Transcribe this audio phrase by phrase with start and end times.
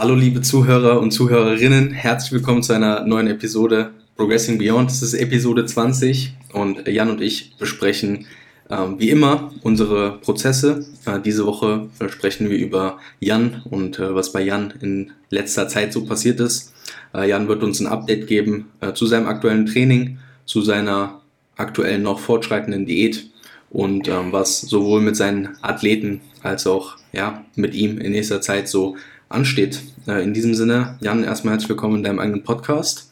[0.00, 4.88] Hallo liebe Zuhörer und Zuhörerinnen, herzlich willkommen zu einer neuen Episode Progressing Beyond.
[4.88, 8.24] Das ist Episode 20 und Jan und ich besprechen
[8.70, 10.86] ähm, wie immer unsere Prozesse.
[11.04, 15.92] Äh, diese Woche sprechen wir über Jan und äh, was bei Jan in letzter Zeit
[15.92, 16.72] so passiert ist.
[17.12, 21.20] Äh, Jan wird uns ein Update geben äh, zu seinem aktuellen Training, zu seiner
[21.56, 23.28] aktuell noch fortschreitenden Diät
[23.68, 28.66] und ähm, was sowohl mit seinen Athleten als auch ja, mit ihm in nächster Zeit
[28.66, 28.96] so
[29.30, 29.80] ansteht.
[30.06, 33.10] Äh, in diesem Sinne, Jan, erstmal herzlich willkommen in deinem eigenen Podcast.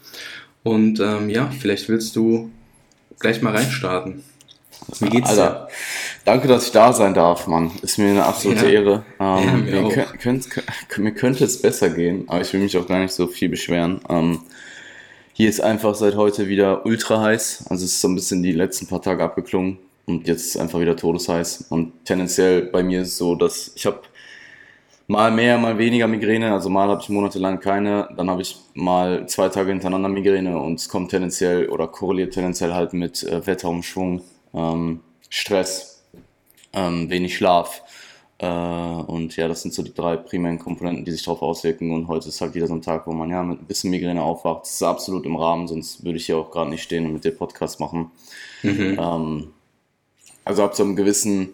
[0.63, 2.51] Und ähm, ja, vielleicht willst du
[3.19, 4.23] gleich mal reinstarten.
[5.01, 5.75] Wie geht's Alter, dir?
[6.25, 7.71] Danke, dass ich da sein darf, Mann.
[7.83, 8.81] Ist mir eine absolute ja.
[8.81, 9.05] Ehre.
[9.21, 10.49] Ähm, ja, mir, mir, könnt,
[10.99, 14.01] mir, könnte es besser gehen, aber ich will mich auch gar nicht so viel beschweren.
[14.09, 14.41] Ähm,
[15.33, 17.67] hier ist einfach seit heute wieder ultra heiß.
[17.71, 20.57] Also es ist so ein bisschen die letzten paar Tage abgeklungen und jetzt ist es
[20.57, 21.67] einfach wieder todesheiß.
[21.69, 24.01] Und tendenziell bei mir ist es so, dass ich habe
[25.09, 26.53] mal mehr, mal weniger Migräne.
[26.53, 30.79] Also mal habe ich monatelang keine, dann habe ich mal zwei Tage hintereinander Migräne und
[30.79, 34.23] es kommt tendenziell oder korreliert tendenziell halt mit äh, Wetterumschwung,
[34.55, 36.05] ähm, Stress,
[36.75, 37.83] ähm, wenig Schlaf.
[38.39, 41.91] Äh, und ja, das sind so die drei primären Komponenten, die sich darauf auswirken.
[41.91, 44.23] Und heute ist halt wieder so ein Tag, wo man ja mit ein bisschen Migräne
[44.23, 44.63] aufwacht.
[44.63, 47.25] Das ist absolut im Rahmen, sonst würde ich hier auch gerade nicht stehen und mit
[47.25, 48.11] dir Podcast machen.
[48.63, 48.99] Mhm.
[49.01, 49.49] Ähm,
[50.45, 51.51] also ab so einem gewissen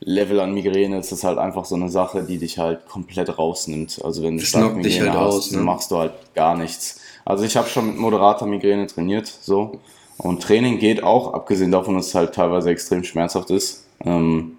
[0.00, 4.00] Level an Migräne ist das halt einfach so eine Sache, die dich halt komplett rausnimmt.
[4.04, 5.60] Also wenn du stark Migräne halt hast, aus, ne?
[5.60, 7.00] machst du halt gar nichts.
[7.24, 9.80] Also ich habe schon mit moderater Migräne trainiert, so.
[10.16, 13.84] Und Training geht auch, abgesehen davon, dass es halt teilweise extrem schmerzhaft ist.
[14.04, 14.58] Ähm,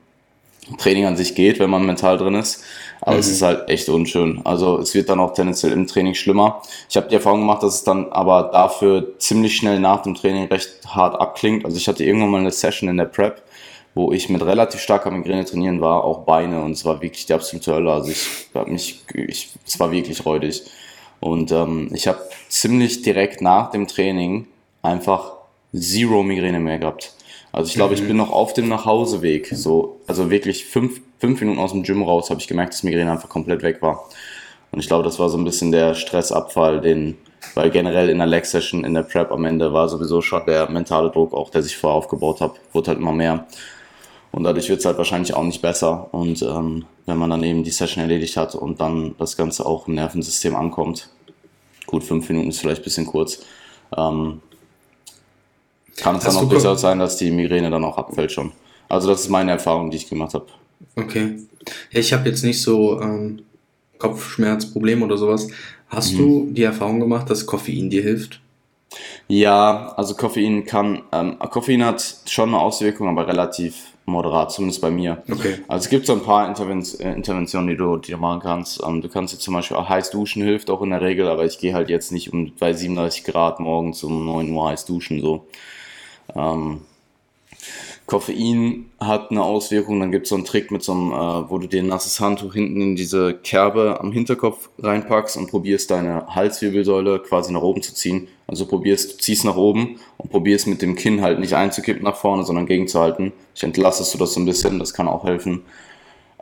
[0.77, 2.63] Training an sich geht, wenn man mental drin ist,
[3.01, 3.19] aber mhm.
[3.19, 4.41] es ist halt echt unschön.
[4.43, 6.61] Also es wird dann auch tendenziell im Training schlimmer.
[6.89, 10.47] Ich habe die Erfahrung gemacht, dass es dann aber dafür ziemlich schnell nach dem Training
[10.47, 11.65] recht hart abklingt.
[11.65, 13.41] Also ich hatte irgendwann mal eine Session in der Prep,
[13.95, 17.33] wo ich mit relativ starker Migräne trainieren war, auch Beine und es war wirklich die
[17.33, 17.91] absolute Hölle.
[17.91, 20.63] Also ich habe mich, ich, es war wirklich räudig.
[21.19, 24.47] Und ähm, ich habe ziemlich direkt nach dem Training
[24.81, 25.33] einfach
[25.73, 27.13] zero Migräne mehr gehabt.
[27.51, 28.01] Also ich glaube, mhm.
[28.01, 32.03] ich bin noch auf dem Nachhauseweg, so, also wirklich fünf, fünf Minuten aus dem Gym
[32.03, 34.07] raus, habe ich gemerkt, dass Migräne einfach komplett weg war.
[34.71, 37.17] Und ich glaube, das war so ein bisschen der Stressabfall, den,
[37.55, 41.09] weil generell in der Leg-Session, in der Prep am Ende war sowieso schon der mentale
[41.09, 43.47] Druck auch, der sich vorher aufgebaut hat, wurde halt immer mehr.
[44.31, 46.13] Und dadurch wird es halt wahrscheinlich auch nicht besser.
[46.13, 49.87] Und ähm, wenn man dann eben die Session erledigt hat und dann das Ganze auch
[49.87, 51.09] im Nervensystem ankommt,
[51.87, 53.43] gut, fünf Minuten ist vielleicht ein bisschen kurz,
[53.97, 54.41] ähm,
[55.97, 58.51] kann es dann auch durchaus sein, dass die Migräne dann auch abfällt schon.
[58.87, 60.47] Also das ist meine Erfahrung, die ich gemacht habe.
[60.95, 61.39] Okay.
[61.91, 63.41] Ja, ich habe jetzt nicht so ähm,
[63.97, 65.47] Kopfschmerzprobleme oder sowas.
[65.89, 66.17] Hast mhm.
[66.17, 68.39] du die Erfahrung gemacht, dass Koffein dir hilft?
[69.27, 73.75] Ja, also Koffein kann, ähm, Koffein hat schon eine Auswirkung, aber relativ
[74.09, 75.23] moderat, zumindest bei mir.
[75.31, 75.55] Okay.
[75.67, 78.81] Also es gibt so ein paar Interven äh, Interventionen, die du, die du machen kannst.
[78.85, 81.45] Ähm, du kannst jetzt zum Beispiel auch heiß duschen, hilft auch in der Regel, aber
[81.45, 85.21] ich gehe halt jetzt nicht um bei 37 Grad morgens um 9 Uhr heiß duschen
[85.21, 85.47] so.
[86.35, 86.81] Ähm,
[88.09, 91.59] Koffein hat eine Auswirkung, dann gibt es so einen Trick mit so einem, äh, wo
[91.59, 96.25] du dir ein nasses Handtuch hinten in diese Kerbe am Hinterkopf reinpackst und probierst deine
[96.25, 98.27] Halswirbelsäule quasi nach oben zu ziehen.
[98.47, 102.43] Also probierst, ziehst nach oben und probierst mit dem Kinn halt nicht einzukippen nach vorne,
[102.43, 103.31] sondern gegenzuhalten.
[103.53, 105.61] Ich entlassest du das so ein bisschen, das kann auch helfen.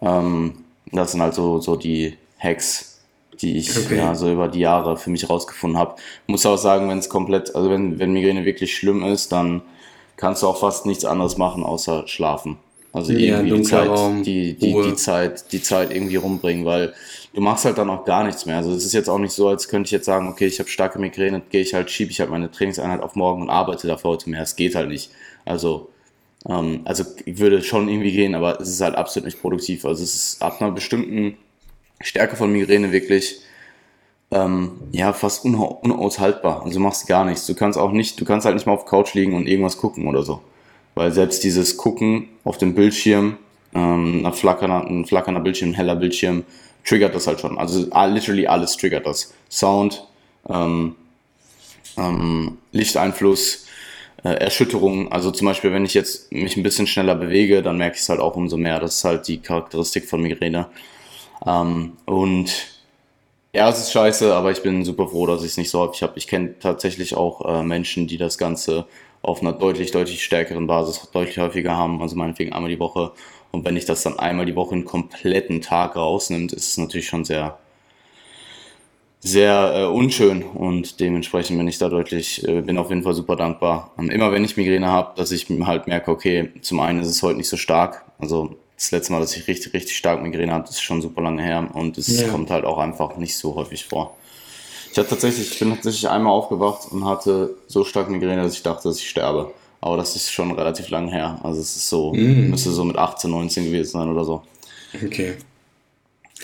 [0.01, 0.63] Ähm,
[0.94, 3.01] das sind halt so, so die Hacks,
[3.41, 3.97] die ich okay.
[3.97, 5.95] ja, so über die Jahre für mich rausgefunden habe.
[6.27, 9.63] Muss auch sagen, wenn es komplett, also wenn, wenn Migräne wirklich schlimm ist, dann
[10.17, 12.57] kannst du auch fast nichts anderes machen, außer schlafen.
[12.94, 16.94] Also ja, irgendwie die Zeit, Raum, die, die, die, Zeit, die Zeit irgendwie rumbringen, weil
[17.33, 18.57] du machst halt dann auch gar nichts mehr.
[18.57, 20.69] Also es ist jetzt auch nicht so, als könnte ich jetzt sagen, okay, ich habe
[20.69, 24.11] starke Migräne, gehe ich halt, schiebe ich halt meine Trainingseinheit auf morgen und arbeite dafür
[24.11, 24.41] heute mehr.
[24.41, 25.11] Es geht halt nicht.
[25.45, 25.89] Also,
[26.50, 29.86] ähm, also ich würde schon irgendwie gehen, aber es ist halt absolut nicht produktiv.
[29.86, 31.38] Also es ist ab einer bestimmten
[32.01, 33.42] Stärke von Migräne wirklich
[34.31, 36.63] ähm, ja, fast unaushaltbar.
[36.63, 37.45] Also du machst gar nichts.
[37.45, 40.07] Du kannst auch nicht, du kannst halt nicht mal auf Couch liegen und irgendwas gucken
[40.07, 40.41] oder so.
[40.95, 43.38] Weil selbst dieses Gucken auf dem Bildschirm,
[43.74, 46.44] ähm, ein, flackernder, ein flackernder Bildschirm, ein heller Bildschirm,
[46.83, 47.57] triggert das halt schon.
[47.57, 49.33] Also literally alles triggert das.
[49.50, 50.06] Sound,
[50.50, 50.95] ähm,
[51.97, 53.68] ähm, Lichteinfluss,
[54.23, 55.12] äh, Erschütterung.
[55.12, 58.09] Also zum Beispiel, wenn ich jetzt mich ein bisschen schneller bewege, dann merke ich es
[58.09, 58.80] halt auch umso mehr.
[58.80, 60.68] Das ist halt die Charakteristik von Migräne.
[61.45, 62.76] Ähm, und
[63.57, 65.94] ja, es ist scheiße, aber ich bin super froh, dass ich es nicht so habe.
[66.15, 68.86] Ich kenne tatsächlich auch äh, Menschen, die das Ganze
[69.24, 73.13] auf einer deutlich, deutlich stärkeren Basis deutlich häufiger haben, also meinetwegen einmal die Woche.
[73.51, 77.07] Und wenn ich das dann einmal die Woche einen kompletten Tag rausnimmt, ist es natürlich
[77.07, 77.57] schon sehr,
[79.21, 83.36] sehr äh, unschön und dementsprechend bin ich da deutlich, äh, bin auf jeden Fall super
[83.36, 83.92] dankbar.
[83.98, 87.24] Ähm, immer wenn ich Migräne habe, dass ich halt merke, okay, zum einen ist es
[87.24, 90.69] heute nicht so stark, also das letzte Mal, dass ich richtig, richtig stark Migräne hatte,
[90.69, 92.27] ist schon super lange her und es ja.
[92.27, 94.15] kommt halt auch einfach nicht so häufig vor.
[94.91, 98.63] Ich hatte tatsächlich, ich bin tatsächlich einmal aufgewacht und hatte so stark Migräne, dass ich
[98.63, 99.51] dachte, dass ich sterbe.
[99.81, 101.39] Aber das ist schon relativ lang her.
[101.44, 102.50] Also es ist so, mm.
[102.50, 104.41] müsste so mit 18, 19 gewesen sein oder so.
[105.03, 105.35] Okay.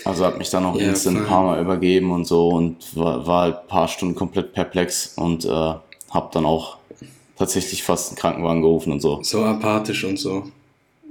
[0.04, 3.26] Also hat mich dann auch ja, instant ein paar Mal übergeben und so und war,
[3.26, 6.76] war halt ein paar Stunden komplett perplex und äh, habe dann auch
[7.36, 9.20] tatsächlich fast einen Krankenwagen gerufen und so.
[9.22, 10.44] So apathisch und so.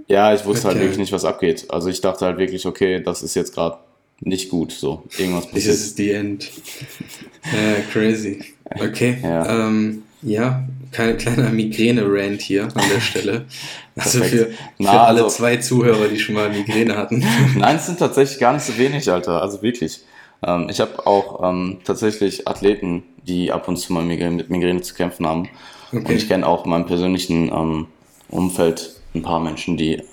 [0.08, 1.66] Ja, ich wusste halt wirklich nicht, was abgeht.
[1.70, 3.78] Also ich dachte halt wirklich, okay, das ist jetzt gerade
[4.20, 5.76] nicht gut, so irgendwas passiert.
[5.76, 6.52] This is the end.
[7.46, 8.44] ja, crazy.
[8.80, 9.18] Okay.
[9.24, 9.68] Ja.
[9.68, 13.46] Ähm, ja, kein kleiner Migräne-Rant hier an der Stelle.
[13.96, 17.24] Also für, für Na, alle also, zwei Zuhörer, die schon mal Migräne hatten.
[17.56, 19.40] Nein, es sind tatsächlich gar nicht so wenig, Alter.
[19.40, 20.00] Also wirklich.
[20.44, 24.96] Ähm, ich habe auch ähm, tatsächlich Athleten, die ab und zu mal mit Migräne zu
[24.96, 25.48] kämpfen haben.
[25.92, 26.06] Okay.
[26.06, 27.86] Und ich kenne auch in meinem persönlichen ähm,
[28.30, 30.04] Umfeld ein paar Menschen, die äh,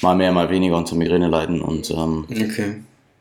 [0.00, 1.60] mal mehr, mal weniger unter Migräne leiden.
[1.60, 2.76] Und, ähm, okay.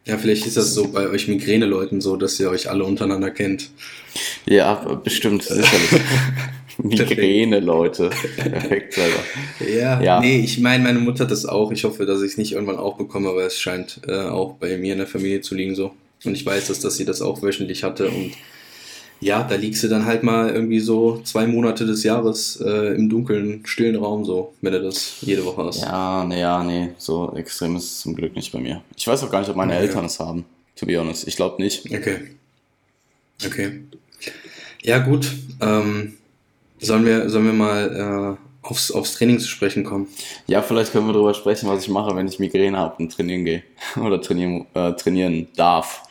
[0.06, 3.70] Ja, vielleicht ist das so bei euch Migräne-Leuten so, dass ihr euch alle untereinander kennt.
[4.46, 4.74] Ja,
[5.04, 6.02] bestimmt, sicherlich.
[6.78, 8.10] Migräne-Leute.
[8.38, 9.20] Perfekt, selber.
[9.70, 11.72] Ja, ja, nee, ich meine, meine Mutter hat das auch.
[11.72, 14.78] Ich hoffe, dass ich es nicht irgendwann auch bekomme, aber es scheint äh, auch bei
[14.78, 15.92] mir in der Familie zu liegen so.
[16.24, 18.31] Und ich weiß, dass, dass sie das auch wöchentlich hatte und
[19.21, 23.10] ja, da liegst du dann halt mal irgendwie so zwei Monate des Jahres äh, im
[23.10, 25.81] dunklen, stillen Raum so, wenn du das jede Woche hast.
[25.81, 28.81] Ja, nee, ja, nee, so extrem ist es zum Glück nicht bei mir.
[28.95, 29.81] Ich weiß auch gar nicht, ob meine okay.
[29.81, 30.45] Eltern es haben,
[30.75, 31.27] to be honest.
[31.27, 31.86] Ich glaube nicht.
[31.86, 32.19] Okay.
[33.45, 33.83] Okay.
[34.83, 35.31] Ja, gut.
[35.62, 36.13] Ähm,
[36.80, 40.07] sollen, wir, sollen wir mal äh, aufs, aufs Training zu sprechen kommen?
[40.48, 43.45] Ja, vielleicht können wir darüber sprechen, was ich mache, wenn ich Migräne habe und trainieren
[43.45, 43.63] gehe.
[44.01, 46.04] Oder trainieren, äh, trainieren darf.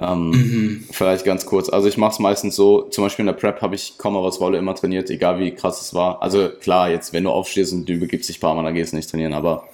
[0.00, 0.88] Ähm, mhm.
[0.90, 1.68] Vielleicht ganz kurz.
[1.68, 4.40] Also ich mache es meistens so, zum Beispiel in der Prep habe ich komme was
[4.40, 6.22] wolle immer trainiert, egal wie krass es war.
[6.22, 8.92] Also klar, jetzt wenn du aufstehst und du übergibst dich ein paar Mal, dann gehst
[8.92, 9.68] du nicht trainieren, aber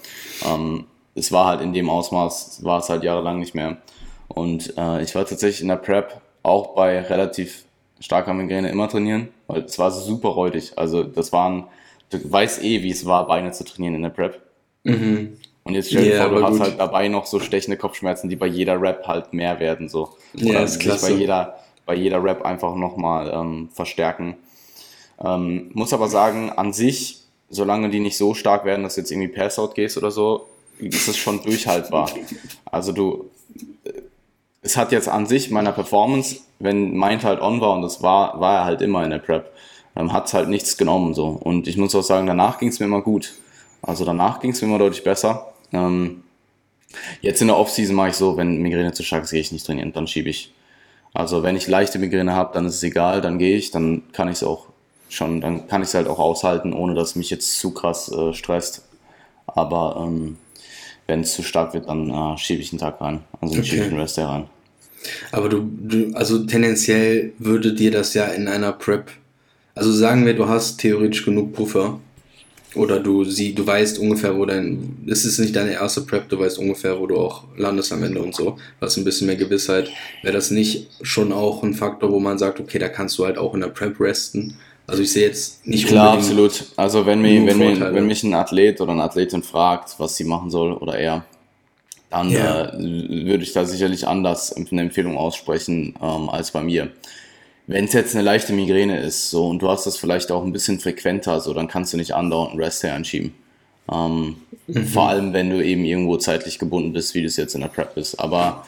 [0.45, 0.85] ähm,
[1.15, 3.79] es war halt in dem Ausmaß, war es halt jahrelang nicht mehr.
[4.29, 7.65] Und äh, ich war tatsächlich in der Prep auch bei relativ
[8.01, 10.73] starker Migräne immer trainieren, weil es war super räudig.
[10.77, 11.65] Also das waren,
[12.11, 14.41] du weißt eh, wie es war, Beine zu trainieren in der Prep.
[14.85, 15.39] Mhm.
[15.65, 16.61] Und jetzt stell dir yeah, vor, du hast gut.
[16.61, 20.11] halt dabei noch so stechende Kopfschmerzen, die bei jeder Rap halt mehr werden, so.
[20.35, 21.07] Oder ja, ist klasse.
[21.07, 24.37] bei jeder, bei jeder Rap einfach nochmal ähm, verstärken.
[25.19, 29.11] Ähm, muss aber sagen, an sich, solange die nicht so stark werden, dass du jetzt
[29.11, 30.47] irgendwie Pass-Out gehst oder so,
[30.79, 32.11] ist es schon durchhaltbar.
[32.67, 33.31] Also du,
[34.63, 38.39] es hat jetzt an sich meiner Performance, wenn Mind halt on war und das war,
[38.41, 39.53] war er halt immer in der Prep,
[39.97, 41.29] ähm, hat es halt nichts genommen so.
[41.29, 43.35] Und ich muss auch sagen, danach ging es mir immer gut.
[43.83, 45.53] Also danach ging es mir immer deutlich besser.
[45.73, 46.23] Ähm,
[47.21, 49.67] jetzt in der Offseason mache ich so, wenn Migräne zu stark ist, gehe ich nicht
[49.67, 50.53] trainieren, dann schiebe ich.
[51.15, 54.29] Also wenn ich leichte Migräne habe, dann ist es egal, dann gehe ich, dann kann
[54.29, 54.67] ich es auch
[55.09, 58.13] schon, dann kann ich es halt auch aushalten, ohne dass es mich jetzt zu krass
[58.13, 58.83] äh, stresst.
[59.47, 60.37] Aber ähm,
[61.07, 63.21] wenn es zu stark wird, dann äh, schiebe ich einen Tag rein.
[63.41, 63.65] Also okay.
[63.65, 64.47] schiebe ich den Rest rein.
[65.31, 69.11] Aber du, du, also tendenziell würde dir das ja in einer Prep,
[69.77, 72.01] also sagen wir, du hast theoretisch genug Puffer,
[72.77, 76.39] oder du sie, du weißt ungefähr, wo dein, es ist nicht deine erste Prep, du
[76.39, 78.51] weißt ungefähr, wo du auch landest am Ende und so.
[78.51, 79.91] Du hast ein bisschen mehr Gewissheit.
[80.23, 83.39] Wäre das nicht schon auch ein Faktor, wo man sagt, okay, da kannst du halt
[83.39, 84.59] auch in der Prep resten?
[84.87, 86.67] Also ich sehe jetzt nicht Klar, absolut.
[86.77, 90.25] Also wenn, mir, wenn, mir, wenn mich ein Athlet oder eine Athletin fragt, was sie
[90.25, 91.25] machen soll oder er,
[92.11, 92.67] dann ja.
[92.67, 96.91] äh, würde ich da sicherlich anders eine Empfehlung aussprechen ähm, als bei mir
[97.67, 100.53] wenn es jetzt eine leichte Migräne ist, so und du hast das vielleicht auch ein
[100.53, 103.35] bisschen frequenter, so dann kannst du nicht andauernd einen Rest anschieben.
[103.93, 104.87] Ähm, mhm.
[104.87, 107.69] Vor allem, wenn du eben irgendwo zeitlich gebunden bist, wie du es jetzt in der
[107.69, 108.19] Prep bist.
[108.21, 108.67] Aber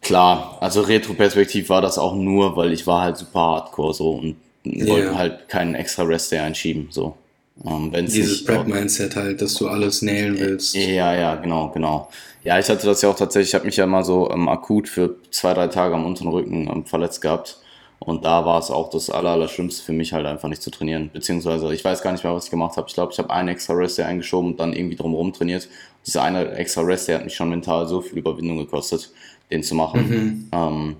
[0.00, 4.36] klar, also Retro-Perspektiv war das auch nur, weil ich war halt super hardcore so und
[4.64, 4.88] yeah.
[4.88, 6.88] wollte halt keinen extra Rest einschieben.
[6.90, 7.16] So.
[7.64, 10.74] Ähm, Dieses Prep-Mindset halt, dass du alles nailen willst.
[10.74, 12.08] Ja, ja, genau, genau.
[12.44, 14.88] Ja, ich hatte das ja auch tatsächlich, ich habe mich ja mal so ähm, akut
[14.88, 17.58] für zwei, drei Tage am unteren Rücken ähm, verletzt gehabt.
[17.98, 21.10] Und da war es auch das Allerschlimmste für mich halt einfach nicht zu trainieren.
[21.12, 22.86] Beziehungsweise ich weiß gar nicht mehr, was ich gemacht habe.
[22.88, 25.68] Ich glaube, ich habe einen extra Rest Day eingeschoben und dann irgendwie drumherum trainiert.
[26.06, 29.10] Dieser eine extra Rest Day hat mich schon mental so viel Überwindung gekostet,
[29.50, 30.08] den zu machen.
[30.08, 30.48] Mhm.
[30.52, 30.96] Ähm,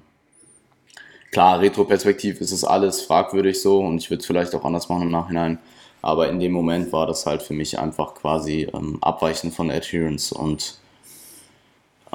[1.33, 5.03] klar, Retroperspektiv ist es alles fragwürdig so und ich würde es vielleicht auch anders machen
[5.03, 5.59] im Nachhinein.
[6.01, 10.33] Aber in dem Moment war das halt für mich einfach quasi ähm, Abweichen von Adherence
[10.33, 10.79] und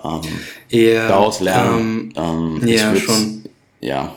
[0.03, 0.21] ähm,
[0.71, 2.13] yeah, daraus lernen.
[2.15, 3.43] Ähm, ähm ja, schon.
[3.81, 4.15] Ja,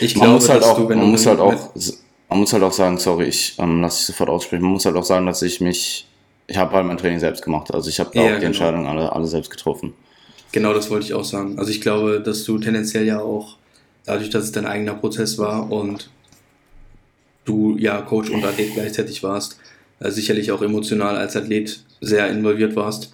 [0.00, 1.70] ich man glaube, muss halt auch, du, man muss halt auch,
[2.28, 4.62] man muss halt auch sagen, sorry, ich ähm, lasse ich sofort aussprechen.
[4.62, 6.06] Man muss halt auch sagen, dass ich mich,
[6.46, 7.72] ich habe halt mein Training selbst gemacht.
[7.72, 8.46] Also ich habe ja, auch die genau.
[8.46, 9.94] Entscheidung alle, alle selbst getroffen.
[10.52, 11.58] Genau, das wollte ich auch sagen.
[11.58, 13.56] Also ich glaube, dass du tendenziell ja auch
[14.04, 16.10] dadurch, dass es dein eigener Prozess war und
[17.44, 19.58] du ja Coach und Athlet gleichzeitig warst,
[20.00, 23.12] äh, sicherlich auch emotional als Athlet sehr involviert warst.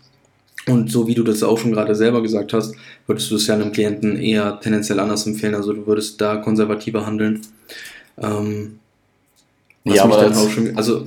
[0.66, 2.74] Und so wie du das auch schon gerade selber gesagt hast,
[3.06, 5.54] würdest du es ja einem Klienten eher tendenziell anders empfehlen.
[5.54, 7.42] Also du würdest da konservativer handeln.
[8.16, 8.78] Ähm,
[9.84, 11.04] ja, aber als, schon, also,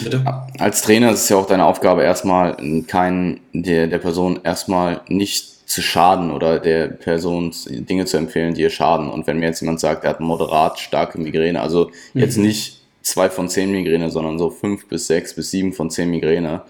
[0.00, 0.24] bitte?
[0.58, 2.56] als Trainer ist es ja auch deine Aufgabe, erstmal
[2.88, 8.62] kein, der, der Person erstmal nicht zu schaden oder der Person Dinge zu empfehlen, die
[8.62, 9.08] ihr schaden.
[9.08, 12.20] Und wenn mir jetzt jemand sagt, er hat moderat starke Migräne, also mhm.
[12.20, 16.10] jetzt nicht zwei von zehn Migräne, sondern so fünf bis sechs bis sieben von zehn
[16.10, 16.62] Migräne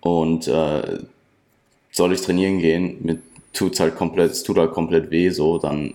[0.00, 1.00] und äh,
[1.98, 3.18] soll ich trainieren gehen, mit
[3.52, 5.94] tut's halt komplett, es tut halt komplett weh, so, dann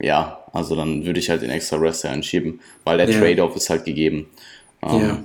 [0.00, 3.18] ja, also dann würde ich halt den extra Rest einschieben, weil der ja.
[3.18, 4.26] Trade-off ist halt gegeben.
[4.82, 5.22] Ähm, ja.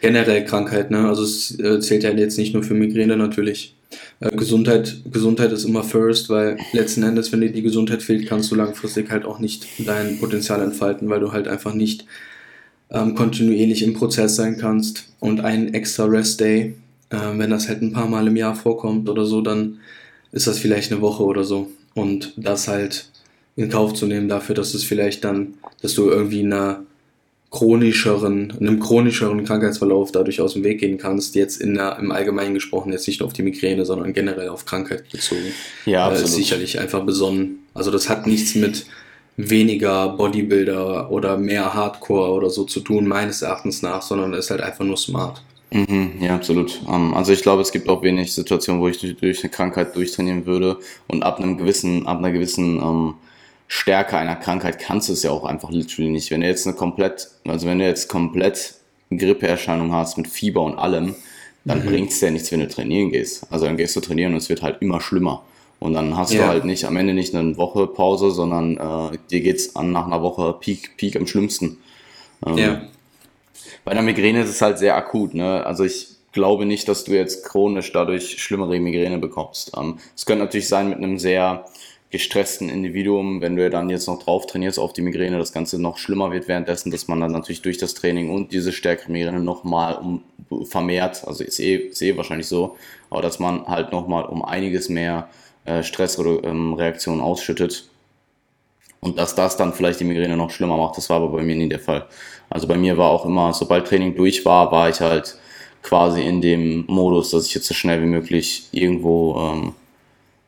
[0.00, 1.08] Generell Krankheit, ne?
[1.08, 3.74] Also es äh, zählt ja jetzt nicht nur für Migräne natürlich.
[4.20, 8.50] Äh, Gesundheit, Gesundheit ist immer first, weil letzten Endes, wenn dir die Gesundheit fehlt, kannst
[8.50, 12.06] du langfristig halt auch nicht dein Potenzial entfalten, weil du halt einfach nicht
[12.90, 15.08] ähm, kontinuierlich im Prozess sein kannst.
[15.18, 16.74] Und ein extra Rest Day,
[17.10, 19.80] äh, wenn das halt ein paar Mal im Jahr vorkommt oder so, dann
[20.32, 21.68] ist das vielleicht eine Woche oder so.
[21.94, 23.10] Und das halt
[23.56, 26.84] in Kauf zu nehmen dafür, dass es vielleicht dann, dass du irgendwie einer
[27.50, 32.54] chronischeren, einem chronischeren Krankheitsverlauf dadurch aus dem Weg gehen kannst, jetzt in der, im Allgemeinen
[32.54, 35.52] gesprochen, jetzt nicht nur auf die Migräne, sondern generell auf Krankheit bezogen.
[35.84, 36.22] Ja, absolut.
[36.22, 37.58] Äh, ist sicherlich einfach besonnen.
[37.74, 38.86] Also das hat nichts mit
[39.36, 44.60] weniger Bodybuilder oder mehr Hardcore oder so zu tun, meines Erachtens nach, sondern ist halt
[44.60, 45.42] einfach nur smart.
[45.72, 46.80] Mhm, ja, absolut.
[46.88, 49.94] Ähm, also ich glaube, es gibt auch wenig Situationen, wo ich durch, durch eine Krankheit
[49.94, 53.14] durchtrainieren würde und ab einem gewissen, ab einer gewissen ähm,
[53.68, 56.30] Stärke einer Krankheit kannst du es ja auch einfach literally nicht.
[56.32, 58.74] Wenn du jetzt eine komplett, also wenn du jetzt komplett
[59.10, 61.14] Grippeerscheinung hast mit Fieber und allem,
[61.64, 61.86] dann mhm.
[61.86, 63.46] bringt es dir nichts, wenn du trainieren gehst.
[63.50, 65.44] Also dann gehst du trainieren und es wird halt immer schlimmer.
[65.78, 66.42] Und dann hast ja.
[66.42, 70.06] du halt nicht am Ende nicht eine Woche Pause, sondern äh, dir geht's an nach
[70.06, 71.78] einer Woche Peak, Peak am schlimmsten.
[72.46, 72.82] Ähm, ja.
[73.84, 75.34] Bei einer Migräne ist es halt sehr akut.
[75.34, 75.64] Ne?
[75.64, 79.72] Also ich glaube nicht, dass du jetzt chronisch dadurch schlimmere Migräne bekommst.
[79.76, 81.64] Ähm, es könnte natürlich sein mit einem sehr
[82.10, 85.96] gestressten Individuum, wenn du dann jetzt noch drauf trainierst auf die Migräne, das Ganze noch
[85.96, 89.94] schlimmer wird währenddessen, dass man dann natürlich durch das Training und diese stärkere Migräne nochmal
[89.94, 90.22] um,
[90.66, 92.76] vermehrt, also ist eh, ist eh wahrscheinlich so,
[93.10, 95.28] aber dass man halt nochmal um einiges mehr
[95.64, 97.89] äh, Stressreaktionen ähm, ausschüttet
[99.00, 101.56] und dass das dann vielleicht die Migräne noch schlimmer macht, das war aber bei mir
[101.56, 102.06] nie der Fall.
[102.50, 105.36] Also bei mir war auch immer, sobald Training durch war, war ich halt
[105.82, 109.74] quasi in dem Modus, dass ich jetzt so schnell wie möglich irgendwo ähm,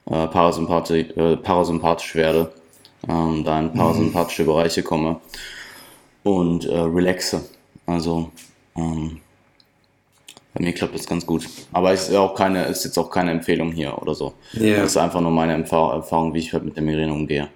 [0.06, 2.52] äh, parasympathisch, äh, parasympathisch werde,
[3.08, 3.74] ähm, da in mhm.
[3.74, 4.46] parasympathische mhm.
[4.46, 5.20] Bereiche komme
[6.22, 7.44] und äh, relaxe.
[7.86, 8.30] Also
[8.76, 9.20] ähm,
[10.54, 11.48] bei mir klappt das ganz gut.
[11.72, 14.34] Aber es ist auch keine, ist jetzt auch keine Empfehlung hier oder so.
[14.52, 14.76] Ja.
[14.76, 17.48] Das ist einfach nur meine Erfahrung, wie ich halt mit der Migräne umgehe.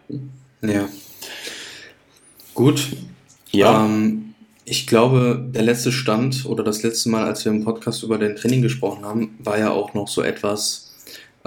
[0.62, 0.88] Ja.
[2.54, 2.88] Gut.
[3.50, 3.84] Ja.
[3.84, 4.34] Ähm,
[4.64, 8.36] ich glaube, der letzte Stand oder das letzte Mal, als wir im Podcast über dein
[8.36, 10.92] Training gesprochen haben, war ja auch noch so etwas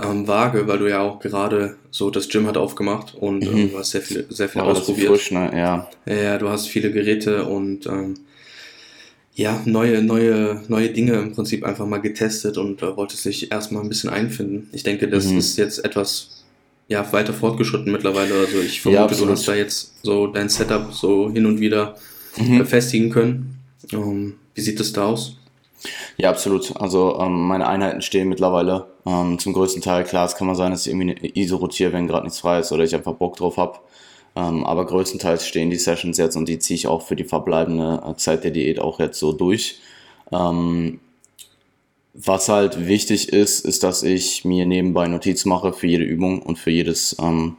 [0.02, 3.58] ähm, vage, weil du ja auch gerade so das Gym hat aufgemacht und mhm.
[3.58, 5.10] ähm, du hast sehr viel, sehr viel ausprobiert.
[5.10, 5.52] Frisch, ne?
[5.54, 5.90] ja.
[6.06, 8.14] ja, du hast viele Geräte und ähm,
[9.34, 13.84] ja, neue, neue, neue Dinge im Prinzip einfach mal getestet und äh, wolltest dich erstmal
[13.84, 14.70] ein bisschen einfinden.
[14.74, 15.38] Ich denke, das mhm.
[15.38, 16.39] ist jetzt etwas
[16.90, 18.34] ja, weiter fortgeschritten mittlerweile.
[18.34, 21.96] Also ich vermute, ja, du hast da jetzt so dein Setup so hin und wieder
[22.36, 22.66] mhm.
[22.66, 23.60] festigen können.
[23.94, 25.38] Ähm, wie sieht das da aus?
[26.18, 26.76] Ja, absolut.
[26.76, 30.04] Also ähm, meine Einheiten stehen mittlerweile ähm, zum größten Teil.
[30.04, 32.60] Klar, es kann mal sein, dass ich irgendwie eine ISO rotiere, wenn gerade nichts frei
[32.60, 33.80] ist oder ich einfach Bock drauf habe.
[34.36, 38.02] Ähm, aber größtenteils stehen die Sessions jetzt und die ziehe ich auch für die verbleibende
[38.06, 39.80] äh, Zeit der Diät auch jetzt so durch.
[40.32, 41.00] Ähm,
[42.22, 46.60] was halt wichtig ist, ist, dass ich mir nebenbei Notizen mache für jede Übung und
[46.60, 47.56] für jedes, ähm,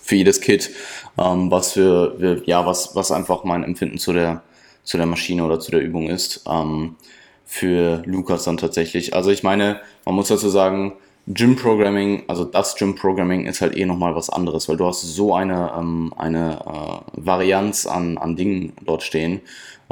[0.00, 0.70] für jedes Kit,
[1.18, 4.42] ähm, was für, ja, was, was einfach mein Empfinden zu der,
[4.84, 6.44] zu der Maschine oder zu der Übung ist.
[6.48, 6.96] Ähm,
[7.44, 9.14] für Lukas dann tatsächlich.
[9.14, 10.94] Also ich meine, man muss dazu sagen,
[11.26, 15.02] Gym Programming, also das Gym Programming ist halt eh nochmal was anderes, weil du hast
[15.02, 19.40] so eine, ähm, eine äh, Varianz an, an Dingen dort stehen,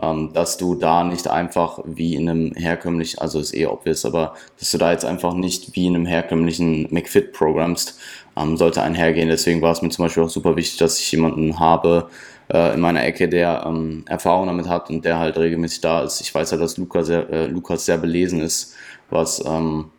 [0.02, 4.34] ähm, dass du da nicht einfach wie in einem herkömmlichen, also ist eh obvious, aber
[4.58, 7.98] dass du da jetzt einfach nicht wie in einem herkömmlichen McFit programmst,
[8.36, 9.28] ähm, sollte einhergehen.
[9.28, 12.08] Deswegen war es mir zum Beispiel auch super wichtig, dass ich jemanden habe,
[12.52, 16.20] äh, in meiner Ecke, der ähm, Erfahrung damit hat und der halt regelmäßig da ist.
[16.20, 18.74] Ich weiß halt, dass Luca sehr, äh, Lukas sehr belesen ist,
[19.10, 19.90] was, ähm,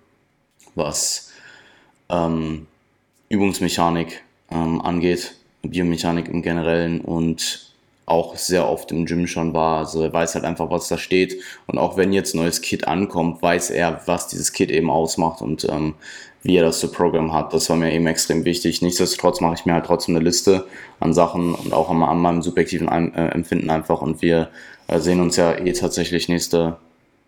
[0.75, 1.31] was
[2.10, 2.67] ähm,
[3.29, 7.71] Übungsmechanik ähm, angeht, Biomechanik im Generellen und
[8.05, 9.79] auch sehr oft im Gym schon war.
[9.79, 11.41] Also er weiß halt einfach, was da steht.
[11.67, 15.65] Und auch wenn jetzt neues Kit ankommt, weiß er, was dieses Kit eben ausmacht und
[15.70, 15.96] ähm,
[16.43, 17.53] wie er das zu Programm hat.
[17.53, 18.81] Das war mir eben extrem wichtig.
[18.81, 20.67] Nichtsdestotrotz mache ich mir halt trotzdem eine Liste
[21.00, 24.01] an Sachen und auch an, an meinem subjektiven äh, Empfinden einfach.
[24.01, 24.50] Und wir
[24.88, 26.77] äh, sehen uns ja eh tatsächlich nächste,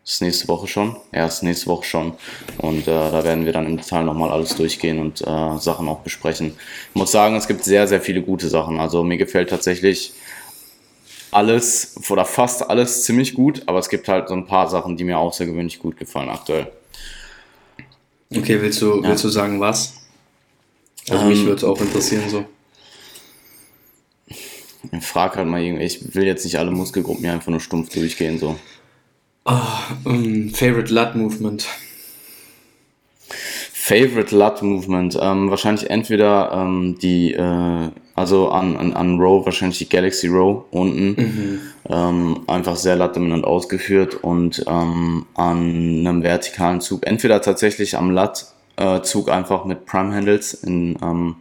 [0.04, 0.96] ist nächste Woche schon?
[1.12, 2.14] Ist nächste Woche schon.
[2.58, 6.00] Und äh, da werden wir dann im Detail nochmal alles durchgehen und äh, Sachen auch
[6.00, 6.54] besprechen.
[6.90, 8.80] Ich muss sagen, es gibt sehr, sehr viele gute Sachen.
[8.80, 10.14] Also mir gefällt tatsächlich
[11.34, 15.04] alles oder fast alles ziemlich gut, aber es gibt halt so ein paar Sachen, die
[15.04, 16.72] mir außergewöhnlich gut gefallen aktuell.
[18.36, 19.10] Okay, willst du, ja.
[19.10, 19.94] willst du sagen, was?
[21.10, 22.46] Also ähm, mich würde es auch interessieren so.
[24.28, 27.90] Ich frag halt mal irgendwie, ich will jetzt nicht alle Muskelgruppen hier einfach nur stumpf
[27.90, 28.58] durchgehen so.
[29.46, 29.60] Oh,
[30.06, 31.68] um, favorite Lat Movement.
[33.74, 35.18] Favorite Lat Movement.
[35.20, 37.90] Ähm, wahrscheinlich entweder ähm, die, äh,
[38.24, 41.08] also an, an, an Row, wahrscheinlich die Galaxy Row unten.
[41.10, 41.62] Mhm.
[41.90, 45.60] Ähm, einfach sehr lat-dominant ausgeführt und ähm, an
[46.08, 47.06] einem vertikalen Zug.
[47.06, 51.36] Entweder tatsächlich am Lat-Zug äh, einfach mit Prime Handles in, ähm,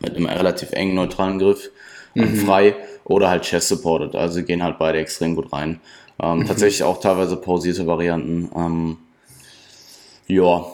[0.00, 1.70] mit einem relativ engen neutralen Griff
[2.14, 2.36] mhm.
[2.36, 4.14] frei oder halt Chest supported.
[4.14, 5.80] Also gehen halt beide extrem gut rein.
[6.20, 6.46] Ähm, mhm.
[6.46, 8.50] Tatsächlich auch teilweise pausierte Varianten.
[8.54, 8.96] Ähm,
[10.26, 10.66] ja,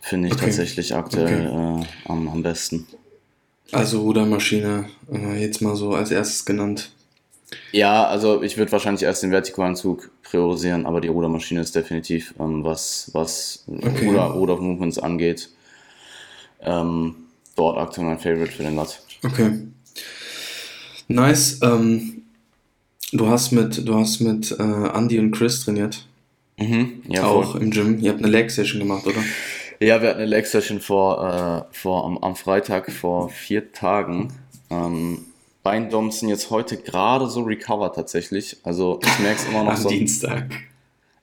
[0.00, 0.44] finde ich okay.
[0.44, 1.82] tatsächlich aktuell okay.
[1.82, 2.86] äh, am, am besten.
[3.72, 6.90] Also Rudermaschine, äh, jetzt mal so als erstes genannt.
[7.72, 12.34] Ja, also ich würde wahrscheinlich erst den vertikalen Zug priorisieren, aber die Rudermaschine ist definitiv,
[12.38, 14.06] ähm, was, was okay.
[14.06, 15.50] Ruder, Ruder Movements angeht,
[16.60, 17.14] ähm,
[17.56, 19.02] dort aktuell mein Favorite für den Lat.
[19.22, 19.52] Okay.
[21.08, 21.60] Nice.
[21.62, 22.22] Ähm,
[23.12, 26.06] du hast mit, du hast mit äh, Andy und Chris trainiert.
[26.58, 27.62] Mhm, ja, Auch voll.
[27.62, 28.00] im Gym.
[28.00, 29.22] Ihr habt eine Leg Session gemacht, oder?
[29.82, 34.32] Ja, wir hatten eine Leg Session vor, äh, vor am, am, Freitag vor vier Tagen.
[34.70, 35.24] Ähm,
[35.64, 38.58] Beindoms sind jetzt heute gerade so recovered tatsächlich.
[38.62, 39.88] Also ich merke es immer noch am so.
[39.88, 40.50] Dienstag.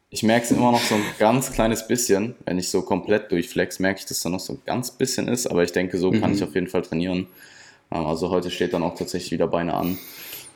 [0.10, 2.36] Ich merke es immer noch so ein ganz kleines bisschen.
[2.46, 5.48] Wenn ich so komplett durchflex, merke ich, dass da noch so ein ganz bisschen ist.
[5.48, 6.20] Aber ich denke, so mhm.
[6.20, 7.28] kann ich auf jeden Fall trainieren.
[7.92, 9.98] Ähm, also heute steht dann auch tatsächlich wieder Beine an.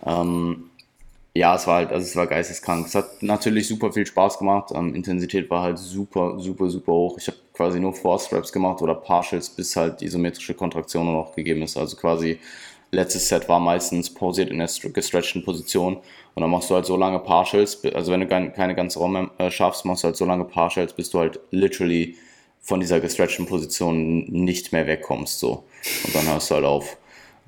[0.05, 0.65] Ähm,
[1.33, 2.85] ja, es war halt, also es war geisteskrank.
[2.85, 4.71] Es hat natürlich super viel Spaß gemacht.
[4.75, 7.17] Ähm, Intensität war halt super, super, super hoch.
[7.17, 11.61] Ich habe quasi nur Force Straps gemacht oder Partials, bis halt isometrische Kontraktion noch gegeben
[11.61, 11.77] ist.
[11.77, 12.39] Also quasi
[12.91, 15.97] letztes Set war meistens posiert in der gestretchten Position
[16.35, 19.51] und dann machst du halt so lange Partials, also wenn du keine ganze Raum äh,
[19.51, 22.15] schaffst, machst du halt so lange Partials, bis du halt literally
[22.61, 25.63] von dieser gestretchten Position nicht mehr wegkommst so
[26.05, 26.97] und dann hörst du halt auf.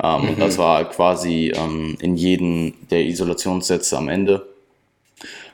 [0.04, 0.30] Ähm, mhm.
[0.30, 4.46] Und das war quasi ähm, in jedem der Isolationssätze am Ende.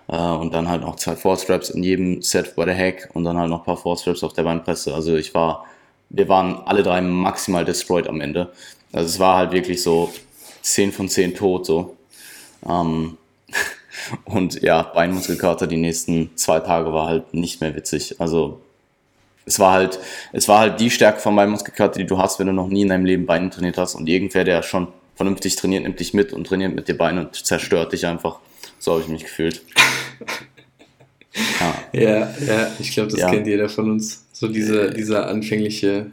[0.08, 3.38] Äh, und dann halt noch zwei Force-Straps in jedem Set bei der Hack und dann
[3.38, 4.94] halt noch ein paar Force-Straps auf der Beinpresse.
[4.94, 5.66] Also ich war,
[6.10, 8.52] wir waren alle drei maximal destroyed am Ende.
[8.92, 10.12] Also es war halt wirklich so
[10.62, 11.96] 10 von 10 tot so.
[12.68, 13.18] Ähm,
[14.26, 18.20] und ja, Beinmuskelkater die nächsten zwei Tage war halt nicht mehr witzig.
[18.20, 18.60] Also
[19.46, 20.00] es war halt,
[20.34, 22.84] es war halt die Stärke von meinem Muskelkater, die du hast, wenn du noch nie
[22.84, 26.34] in deinem Leben Beine trainiert hast und irgendwer, der schon vernünftig trainiert, nimmt dich mit
[26.34, 28.40] und trainiert mit dir Beine und zerstört dich einfach.
[28.82, 29.62] So habe ich mich gefühlt.
[31.94, 32.02] ja.
[32.02, 33.30] ja, ja, ich glaube, das ja.
[33.30, 34.26] kennt jeder von uns.
[34.34, 36.08] So diese, dieser anfängliche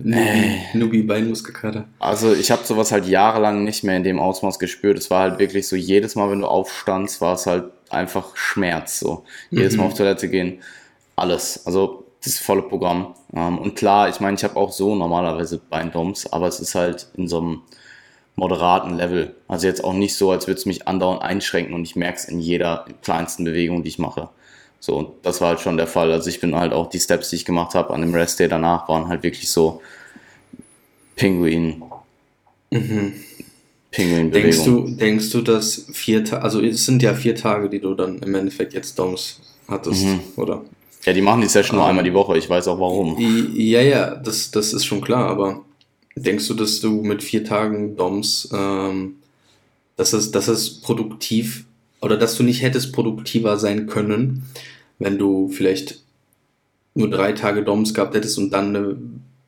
[0.75, 1.87] Nubi-Beinmuskelkater.
[1.99, 4.99] Also ich habe sowas halt jahrelang nicht mehr in dem Ausmaß gespürt.
[4.99, 9.01] Es war halt wirklich so, jedes Mal, wenn du aufstandst, war es halt einfach Schmerz.
[9.01, 9.25] So.
[9.51, 9.93] Jedes Mal mhm.
[9.93, 10.59] auf Toilette gehen,
[11.17, 11.65] alles.
[11.65, 13.15] Also das volle Programm.
[13.35, 17.07] Ähm, und klar, ich meine, ich habe auch so normalerweise Beindoms, aber es ist halt
[17.17, 17.63] in so einem
[18.39, 19.35] moderaten Level.
[19.49, 22.25] Also jetzt auch nicht so, als würde es mich andauernd einschränken und ich merke es
[22.25, 24.31] in jeder kleinsten Bewegung, die ich mache.
[24.81, 26.13] So, und das war halt schon der Fall.
[26.13, 28.49] Also ich bin halt auch die Steps, die ich gemacht habe an dem Rest Day
[28.49, 29.83] danach, waren halt wirklich so
[31.17, 31.83] Pinguin.
[32.71, 33.15] Mhm.
[33.91, 37.81] Pinguin denkst du, denkst du, dass vier Tage, also es sind ja vier Tage, die
[37.81, 40.21] du dann im Endeffekt jetzt Doms hattest, mhm.
[40.37, 40.63] oder?
[41.05, 43.17] Ja, die machen die Session nur einmal die Woche, ich weiß auch warum.
[43.19, 45.65] Ja, ja, das, das ist schon klar, aber
[46.23, 49.17] denkst du, dass du mit vier Tagen DOMs, ähm,
[49.97, 51.65] dass, es, dass es produktiv
[52.01, 54.45] oder dass du nicht hättest produktiver sein können,
[54.99, 56.03] wenn du vielleicht
[56.95, 58.97] nur drei Tage DOMs gehabt hättest und dann eine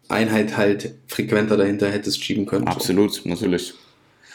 [0.09, 2.69] Einheit halt frequenter dahinter hättest schieben können?
[2.69, 3.29] Absolut, so.
[3.29, 3.75] natürlich.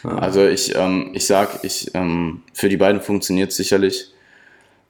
[0.04, 0.18] Ja.
[0.18, 4.12] Also ich, ähm, ich sag, ich, ähm, für die beiden funktioniert sicherlich.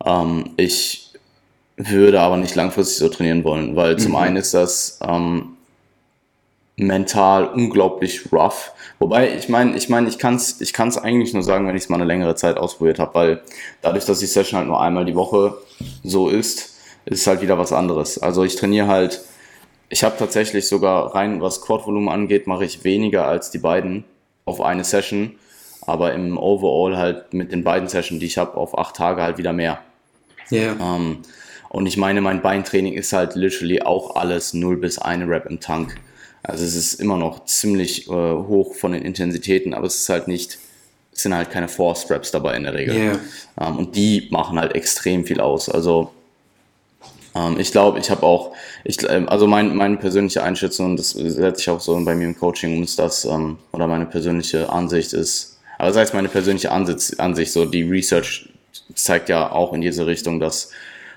[0.03, 1.11] Ähm, ich
[1.77, 3.99] würde aber nicht langfristig so trainieren wollen, weil mhm.
[3.99, 5.54] zum einen ist das ähm,
[6.77, 8.73] mental unglaublich rough.
[8.99, 11.83] Wobei, ich meine, ich meine, ich kann es ich kann's eigentlich nur sagen, wenn ich
[11.83, 13.41] es mal eine längere Zeit ausprobiert habe, weil
[13.81, 15.57] dadurch, dass die Session halt nur einmal die Woche
[16.03, 18.17] so ist, ist es halt wieder was anderes.
[18.21, 19.21] Also ich trainiere halt,
[19.89, 24.03] ich habe tatsächlich sogar rein, was Quad-Volumen angeht, mache ich weniger als die beiden
[24.45, 25.35] auf eine Session.
[25.87, 29.37] aber im Overall halt mit den beiden Sessions, die ich habe, auf acht Tage halt
[29.37, 29.79] wieder mehr.
[30.49, 30.73] Ja.
[30.73, 30.95] Yeah.
[30.95, 31.19] Ähm,
[31.69, 35.59] und ich meine, mein Beintraining ist halt literally auch alles 0 bis 1 Rep im
[35.59, 35.95] Tank.
[36.47, 40.27] Also es ist immer noch ziemlich äh, hoch von den Intensitäten, aber es ist halt
[40.27, 40.59] nicht,
[41.11, 42.95] es sind halt keine Force Reps dabei in der Regel.
[42.95, 43.19] Yeah.
[43.59, 45.69] Ähm, und die machen halt extrem viel aus.
[45.69, 46.11] Also
[47.35, 48.51] ähm, ich glaube, ich habe auch,
[48.83, 52.37] ich, ähm, also mein, meine persönliche Einschätzung, das setze ich auch so bei mir im
[52.37, 56.71] Coaching um, ist das, ähm, oder meine persönliche Ansicht ist, aber das heißt meine persönliche
[56.71, 58.49] Ansicht, Ansicht, so die Research
[58.93, 60.71] zeigt ja auch in diese Richtung, dass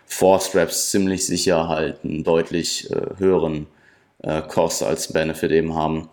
[0.06, 3.66] Force Reps ziemlich sicher halt einen deutlich äh, höheren
[4.22, 6.08] äh, Cost als Benefit eben haben.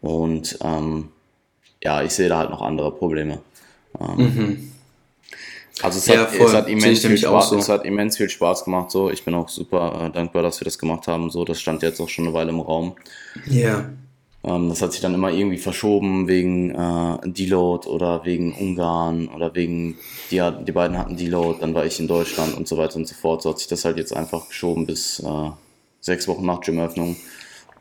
[0.00, 1.08] Und ähm,
[1.82, 3.40] ja, ich sehe da halt noch andere Probleme.
[4.00, 4.72] Ähm, mhm.
[5.80, 7.58] Also es, ja, hat, es, hat immens viel Spaß, so.
[7.58, 8.90] es hat immens viel Spaß gemacht.
[8.90, 11.30] So, ich bin auch super äh, dankbar, dass wir das gemacht haben.
[11.30, 12.96] So, das stand jetzt auch schon eine Weile im Raum.
[13.46, 13.88] Ja.
[14.44, 19.54] Ähm, das hat sich dann immer irgendwie verschoben wegen äh, Deload oder wegen Ungarn oder
[19.54, 19.98] wegen
[20.30, 23.14] die, die beiden hatten Deload, dann war ich in Deutschland und so weiter und so
[23.14, 23.42] fort.
[23.42, 25.50] So hat sich das halt jetzt einfach geschoben bis äh,
[26.00, 27.16] sechs Wochen nach Gymöffnung.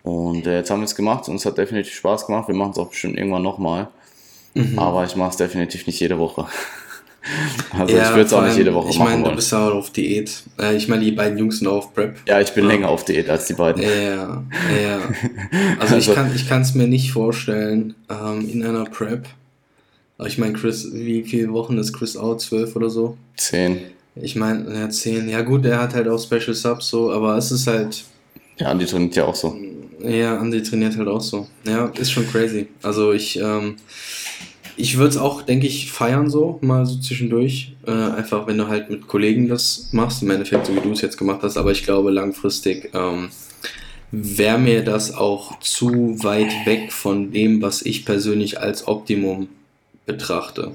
[0.07, 2.47] Und äh, jetzt haben wir es gemacht und es hat definitiv Spaß gemacht.
[2.47, 3.89] Wir machen es auch bestimmt irgendwann nochmal.
[4.53, 4.79] Mhm.
[4.79, 6.45] Aber ich mache es definitiv nicht jede Woche.
[7.77, 9.09] Also ja, ich würde es auch nicht jede Woche ich machen.
[9.09, 10.43] Ich meine, du bist ja auch auf Diät.
[10.57, 12.15] Äh, ich meine, die beiden Jungs sind auch auf Prep.
[12.25, 12.69] Ja, ich bin ja.
[12.69, 13.83] länger auf Diät als die beiden.
[13.83, 14.45] Ja,
[14.81, 15.01] ja.
[15.77, 19.25] Also, also ich kann es mir nicht vorstellen ähm, in einer Prep.
[20.17, 22.39] Aber ich meine, Chris, wie viele Wochen ist Chris out?
[22.39, 23.17] Zwölf oder so?
[23.35, 23.81] Zehn.
[24.15, 25.27] Ich meine, ja, zehn.
[25.27, 28.05] Ja gut, er hat halt auch Special Subs so, aber es ist halt...
[28.57, 29.53] Ja, Andi trainiert ja auch so.
[29.99, 31.47] Ja, Andi trainiert halt auch so.
[31.65, 32.67] Ja, ist schon crazy.
[32.81, 33.39] Also ich...
[33.39, 33.77] Ähm,
[34.79, 37.73] ich würde es auch, denke ich, feiern so, mal so zwischendurch.
[37.87, 41.01] Äh, einfach, wenn du halt mit Kollegen das machst, im Endeffekt, so wie du es
[41.01, 41.57] jetzt gemacht hast.
[41.57, 43.29] Aber ich glaube, langfristig ähm,
[44.11, 49.49] wäre mir das auch zu weit weg von dem, was ich persönlich als Optimum
[50.05, 50.73] betrachte.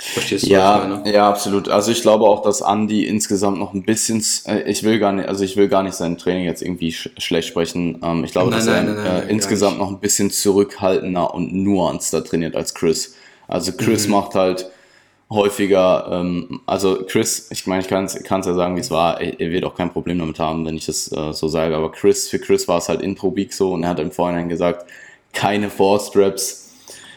[0.00, 1.02] Verstehst du, ja?
[1.04, 1.68] Ja, absolut.
[1.68, 5.28] Also ich glaube auch, dass Andy insgesamt noch ein bisschen, äh, ich will gar nicht,
[5.28, 8.00] also ich will gar nicht sein Training jetzt irgendwie sch schlecht sprechen.
[8.02, 11.52] Ähm, ich glaube, nein, dass nein, er nein, äh, insgesamt noch ein bisschen zurückhaltender und
[11.52, 13.16] nuanceder trainiert als Chris.
[13.48, 14.12] Also Chris mhm.
[14.12, 14.70] macht halt
[15.30, 19.38] häufiger, ähm, also Chris, ich meine, ich kann es ja sagen, wie es war, er,
[19.40, 22.28] er, wird auch kein Problem damit haben, wenn ich das äh, so sage, aber Chris,
[22.28, 24.86] für Chris war es halt Intro Beak so und er hat im Vorhinein gesagt,
[25.32, 26.70] keine Four Straps,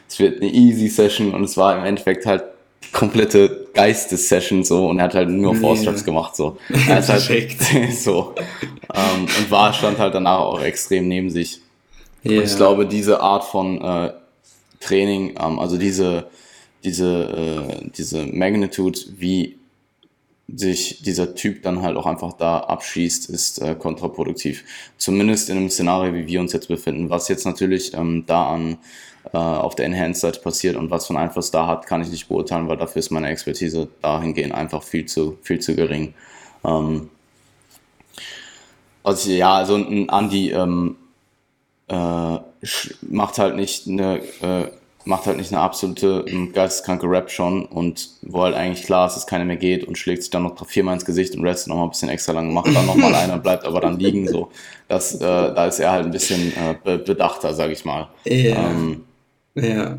[0.09, 2.43] es wird eine easy Session und es war im Endeffekt halt
[2.91, 6.57] komplette Geistessession so und er hat halt nur Straps gemacht so.
[6.87, 7.57] Er ist halt
[7.93, 8.35] so
[8.93, 11.61] ähm, und war stand halt danach auch extrem neben sich.
[12.23, 12.39] Yeah.
[12.39, 14.13] Und ich glaube, diese Art von äh,
[14.79, 16.27] Training, ähm, also diese
[16.83, 19.57] diese äh, diese Magnitude, wie
[20.53, 24.63] sich dieser Typ dann halt auch einfach da abschießt, ist äh, kontraproduktiv.
[24.97, 27.09] Zumindest in einem Szenario, wie wir uns jetzt befinden.
[27.09, 28.77] Was jetzt natürlich ähm, da an
[29.33, 32.27] äh, auf der Enhanced-Seite passiert und was für einen Einfluss da hat, kann ich nicht
[32.27, 36.13] beurteilen, weil dafür ist meine Expertise dahingehend einfach viel zu, viel zu gering.
[36.65, 37.09] Ähm,
[39.03, 40.95] also ja, also ein Andi ähm,
[41.87, 42.37] äh,
[43.01, 44.67] macht halt nicht eine äh,
[45.05, 49.15] macht halt nicht eine absolute ähm, geisteskranke Rap schon und wo halt eigentlich klar ist,
[49.15, 51.85] dass keiner mehr geht und schlägt sich dann noch viermal ins Gesicht und restet nochmal
[51.85, 54.27] ein bisschen extra lang, macht dann nochmal einer und bleibt aber dann liegen.
[54.27, 54.51] So,
[54.87, 58.09] das, äh, da ist er halt ein bisschen äh, bedachter, sag ich mal.
[58.25, 58.69] Ja.
[58.69, 59.03] Ähm,
[59.55, 59.97] ja.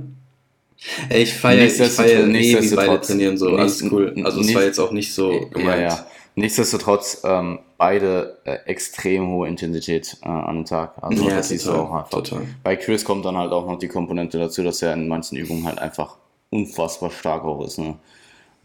[1.10, 4.14] Ich feiere ich feier eh, wie beide trainieren so, alles cool.
[4.24, 5.80] Also es war jetzt auch nicht so gemeint.
[5.80, 6.06] Ja, ja.
[6.34, 10.94] Nichtsdestotrotz ähm, beide äh, extrem hohe Intensität äh, an den Tag.
[11.02, 12.10] Also ja, das siehst du auch einfach.
[12.10, 12.42] Total.
[12.62, 15.66] Bei Chris kommt dann halt auch noch die Komponente dazu, dass er in manchen Übungen
[15.66, 16.16] halt einfach
[16.50, 17.78] unfassbar stark auch ist.
[17.78, 17.96] Ne?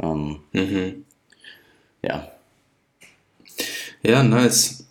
[0.02, 1.06] Ähm, mhm.
[2.02, 2.30] Ja.
[4.02, 4.86] Ja, nice.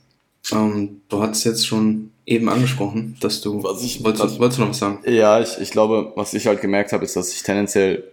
[0.52, 3.62] Ähm, du hast jetzt schon eben angesprochen, dass du.
[3.62, 4.99] Was ich, wolltest, was, wolltest du noch was sagen?
[5.07, 8.05] Ja, ich, ich glaube, was ich halt gemerkt habe, ist, dass ich tendenziell,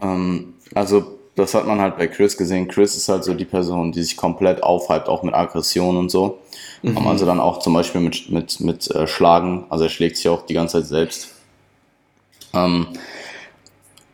[0.00, 2.68] ähm, also das hat man halt bei Chris gesehen.
[2.68, 6.38] Chris ist halt so die Person, die sich komplett aufhypt, auch mit Aggression und so.
[6.82, 6.98] Mhm.
[6.98, 9.64] Also dann auch zum Beispiel mit, mit, mit äh, Schlagen.
[9.68, 11.34] Also er schlägt sich auch die ganze Zeit selbst.
[12.52, 12.86] Ähm,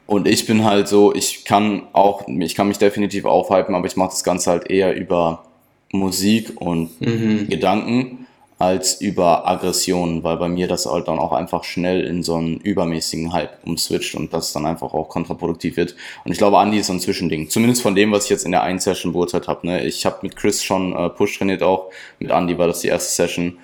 [0.06, 3.96] und ich bin halt so, ich kann auch, ich kann mich definitiv aufhypen, aber ich
[3.96, 5.44] mache das Ganze halt eher über
[5.92, 7.48] Musik und mhm.
[7.48, 8.19] Gedanken
[8.60, 12.58] als über Aggressionen, weil bei mir das halt dann auch einfach schnell in so einen
[12.58, 15.96] übermäßigen Hype umswitcht und das dann einfach auch kontraproduktiv wird.
[16.26, 17.48] Und ich glaube, Andy ist so ein Zwischending.
[17.48, 19.66] Zumindest von dem, was ich jetzt in der einen Session beurteilt habe.
[19.66, 19.86] Ne?
[19.86, 21.90] Ich habe mit Chris schon äh, Push trainiert auch.
[22.18, 23.56] Mit Andy war das die erste Session.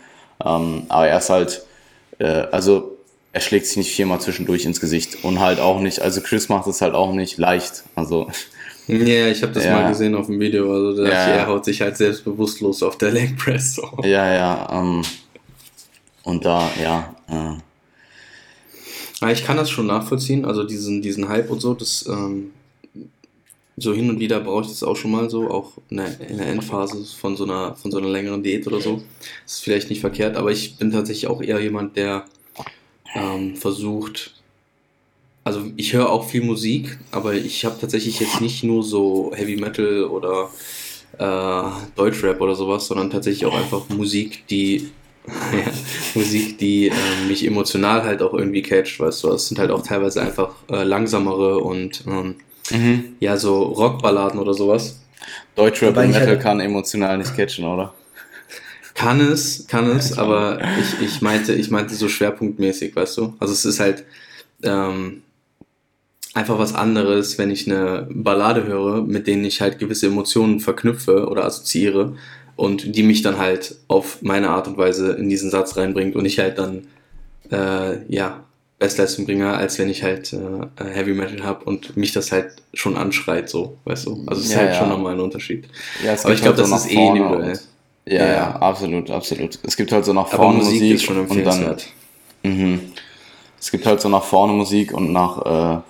[0.42, 1.66] Ähm, aber er ist halt,
[2.18, 2.96] äh, also
[3.34, 6.66] er schlägt sich nicht viermal zwischendurch ins Gesicht und halt auch nicht, also Chris macht
[6.68, 7.84] es halt auch nicht leicht.
[7.96, 8.28] Also
[8.86, 9.72] ja, ich habe das ja.
[9.72, 10.72] mal gesehen auf dem Video.
[10.72, 13.74] Also der ja, er haut sich halt selbstbewusstlos auf der Leg Press.
[13.74, 13.88] So.
[14.02, 14.68] Ja, ja.
[14.72, 15.02] Ähm,
[16.24, 17.14] und da, ja.
[17.28, 17.60] Äh,
[19.20, 22.52] Ja, ich kann das schon nachvollziehen, also diesen, diesen Hype und so, das ähm,
[23.76, 26.38] so hin und wieder brauche ich das auch schon mal so, auch in der, in
[26.38, 29.02] der, Endphase von so, einer, von so einer längeren Diät oder so.
[29.44, 32.24] Das ist vielleicht nicht verkehrt, aber ich bin tatsächlich auch eher jemand, der
[33.14, 34.35] ähm, versucht,
[35.46, 39.56] also ich höre auch viel Musik, aber ich habe tatsächlich jetzt nicht nur so Heavy
[39.56, 40.50] Metal oder
[41.18, 44.90] äh, Deutschrap oder sowas, sondern tatsächlich auch einfach Musik, die
[46.16, 46.92] Musik, die äh,
[47.28, 49.34] mich emotional halt auch irgendwie catcht, weißt du.
[49.34, 52.34] Es sind halt auch teilweise einfach äh, langsamere und ähm,
[52.72, 53.04] mhm.
[53.20, 55.00] ja, so Rockballaden oder sowas.
[55.54, 57.94] Deutschrap und Metal kann emotional nicht catchen, oder?
[58.94, 63.34] Kann es, kann es, aber ich, ich meinte, ich meinte so schwerpunktmäßig, weißt du?
[63.38, 64.04] Also es ist halt
[64.64, 65.22] ähm,
[66.36, 71.28] einfach was anderes, wenn ich eine Ballade höre, mit denen ich halt gewisse Emotionen verknüpfe
[71.28, 72.14] oder assoziiere
[72.56, 76.26] und die mich dann halt auf meine Art und Weise in diesen Satz reinbringt und
[76.26, 76.88] ich halt dann
[77.50, 78.44] äh, ja
[78.78, 82.98] Bestleistung bringe, als wenn ich halt äh, Heavy Metal habe und mich das halt schon
[82.98, 84.24] anschreit, so, weißt du.
[84.26, 84.74] Also es ist ja, halt ja.
[84.74, 85.66] schon nochmal ein Unterschied.
[86.04, 87.58] Ja, Aber ich glaube, halt so das ist eh individuell.
[88.04, 89.58] Ja, ja, ja, absolut, absolut.
[89.62, 91.76] Es gibt halt so nach vorne Musik, Musik, ist schon und dann.
[92.42, 92.78] Mh,
[93.58, 95.80] es gibt halt so nach vorne Musik und nach äh,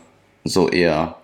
[0.48, 1.16] so eher.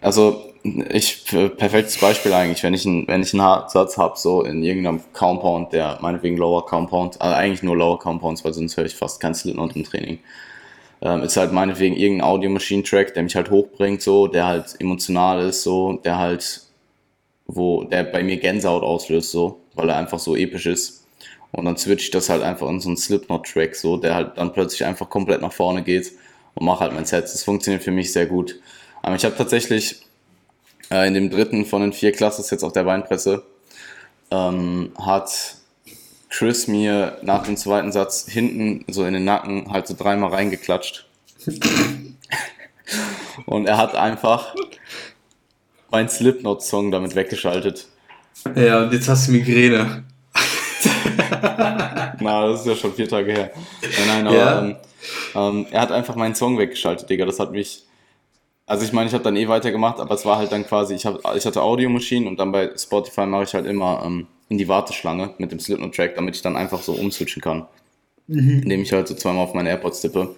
[0.00, 4.62] Also ich, perfektes Beispiel eigentlich, wenn ich, ein, wenn ich einen Satz habe, so in
[4.62, 8.94] irgendeinem Compound, der meinetwegen Lower Compound, also eigentlich nur Lower Compounds, weil sonst höre ich
[8.94, 10.18] fast kein Slipknot im Training.
[11.02, 15.62] Ähm, ist halt meinetwegen irgendein Audio-Machine-Track, der mich halt hochbringt, so, der halt emotional ist,
[15.62, 16.62] so, der halt,
[17.46, 21.06] wo, der bei mir Gänsehaut auslöst, so, weil er einfach so episch ist.
[21.52, 24.52] Und dann switch ich das halt einfach in so einen Slipknot-Track, so, der halt dann
[24.52, 26.12] plötzlich einfach komplett nach vorne geht
[26.54, 27.24] und mache halt mein Set.
[27.24, 28.60] Das funktioniert für mich sehr gut.
[29.02, 30.02] Aber ich habe tatsächlich
[30.90, 33.42] äh, in dem dritten von den vier Classes jetzt auf der Weinpresse,
[34.30, 35.56] ähm, hat
[36.28, 41.06] Chris mir nach dem zweiten Satz hinten so in den Nacken halt so dreimal reingeklatscht.
[43.46, 44.54] Und er hat einfach
[45.90, 47.86] meinen Slipknot-Song damit weggeschaltet.
[48.54, 50.04] Ja, und jetzt hast du Migräne.
[52.20, 53.50] Na, das ist ja schon vier Tage her.
[53.82, 54.62] Nein, nein, aber ja.
[54.62, 54.76] ähm,
[55.34, 57.26] ähm, er hat einfach meinen Song weggeschaltet, Digga.
[57.26, 57.84] Das hat mich
[58.70, 61.04] also ich meine, ich habe dann eh weitergemacht, aber es war halt dann quasi, ich,
[61.04, 64.68] hab, ich hatte Audiomaschinen und dann bei Spotify mache ich halt immer ähm, in die
[64.68, 67.66] Warteschlange mit dem Slipknot-Track, damit ich dann einfach so umswitchen kann.
[68.28, 68.60] Mhm.
[68.62, 70.36] Indem ich halt so zweimal auf meine AirPods tippe.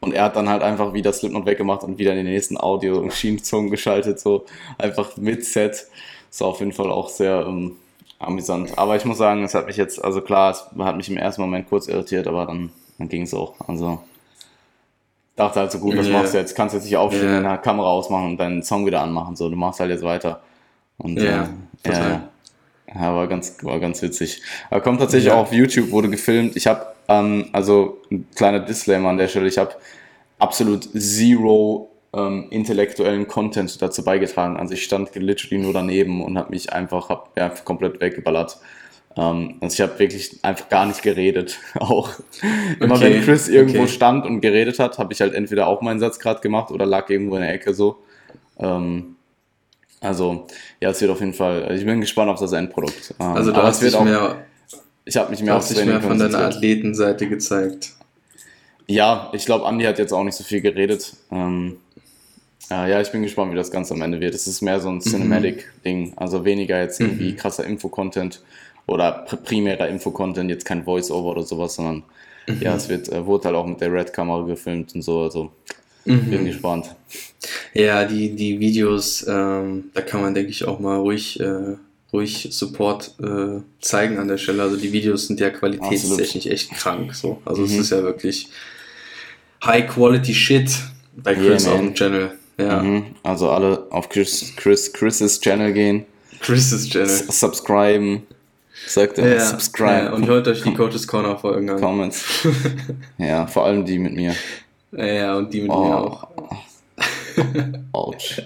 [0.00, 3.68] Und er hat dann halt einfach wieder Slipknot weggemacht und wieder in den nächsten Audio-Maschinen-Song
[3.68, 4.46] geschaltet, so
[4.78, 5.86] einfach mit Set.
[6.38, 7.76] War auf jeden Fall auch sehr ähm,
[8.18, 8.78] amüsant.
[8.78, 11.42] Aber ich muss sagen, es hat mich jetzt, also klar, es hat mich im ersten
[11.42, 13.54] Moment kurz irritiert, aber dann, dann ging es auch.
[13.66, 14.00] Also
[15.36, 16.18] dachte halt so, gut, was yeah.
[16.18, 16.54] machst du jetzt?
[16.54, 17.40] Kannst jetzt nicht aufstehen, yeah.
[17.40, 19.36] deine Kamera ausmachen und deinen Song wieder anmachen.
[19.36, 20.42] So, du machst halt jetzt weiter.
[20.98, 21.50] Und yeah,
[21.82, 22.28] äh, ja,
[22.94, 24.42] ja, war ganz, war ganz witzig.
[24.70, 26.56] Aber kommt tatsächlich auch auf YouTube, wurde gefilmt.
[26.56, 29.74] Ich habe, ähm, also ein kleiner Disclaimer an der Stelle, ich habe
[30.38, 34.56] absolut zero ähm, intellektuellen Content dazu beigetragen.
[34.56, 38.58] Also ich stand literally nur daneben und habe mich einfach hab, ja, komplett weggeballert.
[39.16, 41.58] Ähm, also ich habe wirklich einfach gar nicht geredet.
[41.74, 42.10] Auch
[42.80, 43.88] immer okay, wenn Chris irgendwo okay.
[43.88, 47.08] stand und geredet hat, habe ich halt entweder auch meinen Satz gerade gemacht oder lag
[47.08, 47.98] irgendwo in der Ecke so.
[48.58, 49.16] Ähm,
[50.00, 50.46] also
[50.80, 51.74] ja, es wird auf jeden Fall.
[51.74, 53.14] Ich bin gespannt auf das Endprodukt.
[53.18, 54.44] Ähm, also du hast dich auch, mehr.
[55.04, 57.92] Ich habe mich mehr, auf mehr von deiner Athletenseite gezeigt.
[58.88, 61.14] Ja, ich glaube, Andi hat jetzt auch nicht so viel geredet.
[62.70, 64.34] Äh, ja, ich bin gespannt, wie das Ganze am Ende wird.
[64.34, 65.00] Es ist mehr so ein mhm.
[65.00, 67.36] Cinematic-Ding, also weniger jetzt irgendwie mhm.
[67.36, 68.42] krasser Info-Content
[68.86, 72.04] oder primärer Info-Content, jetzt kein Voice-Over oder sowas, sondern
[72.46, 72.60] mhm.
[72.60, 75.50] ja, es wird, äh, wurde halt auch mit der Red-Kamera gefilmt und so, also
[76.04, 76.30] mhm.
[76.30, 76.94] bin gespannt.
[77.74, 81.76] Ja, die, die Videos, ähm, da kann man, denke ich, auch mal ruhig, äh,
[82.12, 84.62] ruhig Support äh, zeigen an der Stelle.
[84.62, 87.40] Also die Videos sind ja qualitätstechnisch echt krank, so.
[87.44, 87.68] Also mhm.
[87.68, 88.48] es ist ja wirklich
[89.64, 90.70] High-Quality Shit
[91.16, 92.30] bei Chris yeah, auf dem Channel.
[92.58, 92.82] Ja.
[92.82, 93.06] Mhm.
[93.22, 96.06] Also alle auf Chris, Chris, Chris's Channel gehen.
[96.40, 97.08] Chris's Channel.
[97.08, 98.22] Subscriben.
[98.86, 99.90] Sagt er, ja, subscribe.
[99.90, 101.80] Ja, und hört euch die Coaches Corner Folgen an.
[101.80, 102.24] Comments.
[103.18, 104.34] ja, vor allem die mit mir.
[104.92, 105.84] Ja, und die mit oh.
[105.84, 106.28] mir auch.
[107.92, 108.42] Autsch.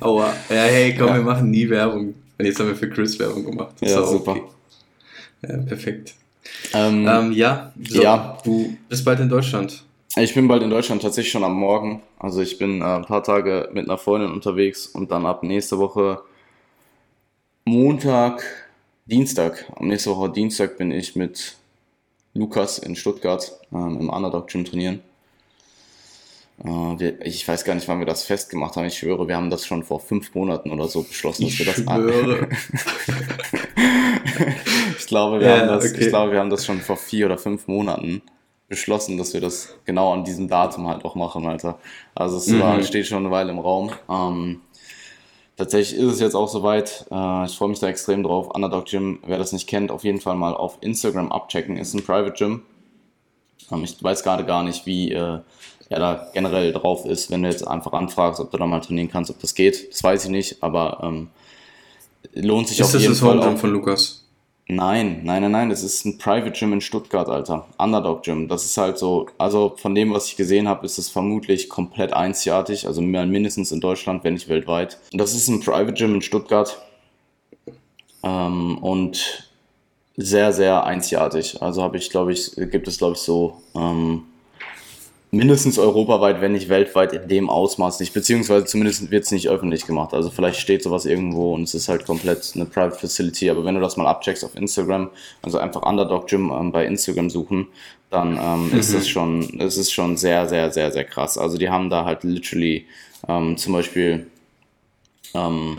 [0.00, 0.34] Aua.
[0.48, 1.14] Ja, hey, komm, ja.
[1.16, 2.14] wir machen nie Werbung.
[2.38, 3.74] Und jetzt haben wir für Chris Werbung gemacht.
[3.80, 4.32] Das ja, super.
[4.32, 4.42] Okay.
[5.48, 6.14] Ja, perfekt.
[6.74, 9.82] Ähm, ähm, ja, so, ja, du bist bald in Deutschland.
[10.16, 12.02] Ich bin bald in Deutschland, tatsächlich schon am Morgen.
[12.18, 15.78] Also ich bin äh, ein paar Tage mit einer Freundin unterwegs und dann ab nächste
[15.78, 16.20] Woche
[17.64, 18.42] Montag
[19.04, 21.56] Dienstag, am nächsten Woche Dienstag bin ich mit
[22.34, 25.00] Lukas in Stuttgart ähm, im Underdog Gym trainieren.
[26.62, 28.84] Äh, wir, ich weiß gar nicht, wann wir das festgemacht haben.
[28.84, 31.66] Ich schwöre, wir haben das schon vor fünf Monaten oder so beschlossen, dass ich wir
[31.66, 32.48] das schwöre.
[34.98, 36.00] ich, glaube, wir ja, haben das, okay.
[36.00, 38.22] ich glaube, wir haben das schon vor vier oder fünf Monaten
[38.68, 41.80] beschlossen, dass wir das genau an diesem Datum halt auch machen, Alter.
[42.14, 42.60] Also es mhm.
[42.60, 43.90] war, steht schon eine Weile im Raum.
[44.08, 44.60] Ähm,
[45.56, 47.06] tatsächlich ist es jetzt auch soweit.
[47.10, 48.54] Äh, ich freue mich da extrem drauf.
[48.54, 51.76] Underdog Gym, wer das nicht kennt, auf jeden Fall mal auf Instagram abchecken.
[51.76, 52.62] Ist ein Private Gym.
[53.70, 55.40] Ähm, ich weiß gerade gar nicht, wie äh,
[55.88, 59.10] er da generell drauf ist, wenn du jetzt einfach anfragst, ob du da mal trainieren
[59.10, 59.92] kannst, ob das geht.
[59.92, 61.28] Das weiß ich nicht, aber ähm,
[62.34, 63.12] lohnt sich ist auf jeden Fall.
[63.12, 64.21] Ist das das Homegym von Lukas?
[64.68, 67.66] Nein, nein, nein, nein, das ist ein Private Gym in Stuttgart, Alter.
[67.78, 68.48] Underdog Gym.
[68.48, 72.12] Das ist halt so, also von dem, was ich gesehen habe, ist es vermutlich komplett
[72.12, 74.98] einzigartig, also mindestens in Deutschland, wenn nicht weltweit.
[75.12, 76.80] Das ist ein Private Gym in Stuttgart
[78.22, 79.50] ähm, und
[80.16, 81.60] sehr, sehr einzigartig.
[81.60, 84.24] Also habe ich, glaube ich, gibt es, glaube ich, so ähm,
[85.32, 89.86] mindestens europaweit, wenn nicht weltweit in dem Ausmaß nicht, beziehungsweise zumindest wird es nicht öffentlich
[89.86, 90.12] gemacht.
[90.12, 93.74] Also vielleicht steht sowas irgendwo und es ist halt komplett eine Private Facility, aber wenn
[93.74, 95.08] du das mal abcheckst auf Instagram,
[95.40, 97.68] also einfach Underdog Gym ähm, bei Instagram suchen,
[98.10, 98.78] dann ähm, mhm.
[98.78, 101.38] ist das schon, es ist schon sehr, sehr, sehr, sehr krass.
[101.38, 102.84] Also die haben da halt literally
[103.26, 104.26] ähm, zum Beispiel
[105.32, 105.78] ähm,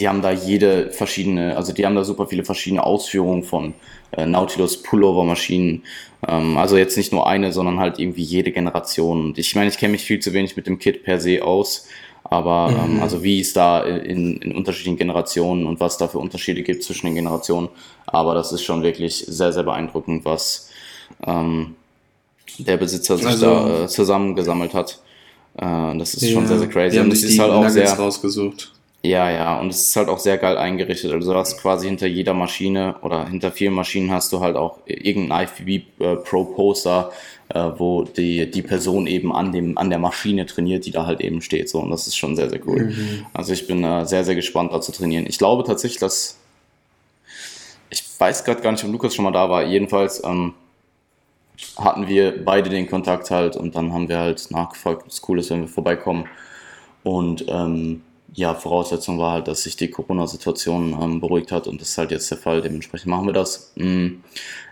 [0.00, 3.74] die haben da jede verschiedene, also die haben da super viele verschiedene Ausführungen von
[4.12, 5.84] äh, Nautilus Pullover Maschinen.
[6.26, 9.26] Ähm, also jetzt nicht nur eine, sondern halt irgendwie jede Generation.
[9.26, 11.86] Und ich meine, ich kenne mich viel zu wenig mit dem Kit per se aus.
[12.24, 12.96] Aber ähm, mhm.
[12.96, 16.82] ähm, also wie es da in, in unterschiedlichen Generationen und was da für Unterschiede gibt
[16.82, 17.68] zwischen den Generationen.
[18.06, 20.70] Aber das ist schon wirklich sehr, sehr beeindruckend, was
[21.26, 21.76] ähm,
[22.58, 24.98] der Besitzer sich also, da äh, zusammengesammelt hat.
[25.58, 26.92] Äh, das ist ja, schon sehr, sehr crazy.
[26.92, 28.72] Die haben und es ist halt auch sehr rausgesucht.
[29.02, 31.10] Ja, ja, und es ist halt auch sehr geil eingerichtet.
[31.12, 34.78] Also du hast quasi hinter jeder Maschine oder hinter vielen Maschinen hast du halt auch
[34.84, 35.68] irgendein IFBB
[36.00, 37.10] äh, Pro Poster,
[37.48, 41.22] äh, wo die, die Person eben an, dem, an der Maschine trainiert, die da halt
[41.22, 41.70] eben steht.
[41.70, 42.86] So, und das ist schon sehr, sehr cool.
[42.86, 43.26] Mhm.
[43.32, 45.24] Also ich bin äh, sehr, sehr gespannt, da zu trainieren.
[45.26, 46.36] Ich glaube tatsächlich, dass
[47.88, 49.64] ich weiß gerade gar nicht, ob Lukas schon mal da war.
[49.64, 50.52] Jedenfalls ähm,
[51.78, 55.48] hatten wir beide den Kontakt halt und dann haben wir halt nachgefragt, was cool ist,
[55.48, 56.26] wenn wir vorbeikommen.
[57.02, 58.02] Und ähm,
[58.34, 62.10] ja, Voraussetzung war halt, dass sich die Corona-Situation ähm, beruhigt hat und das ist halt
[62.10, 62.62] jetzt der Fall.
[62.62, 63.72] Dementsprechend machen wir das.
[63.76, 64.20] Mm,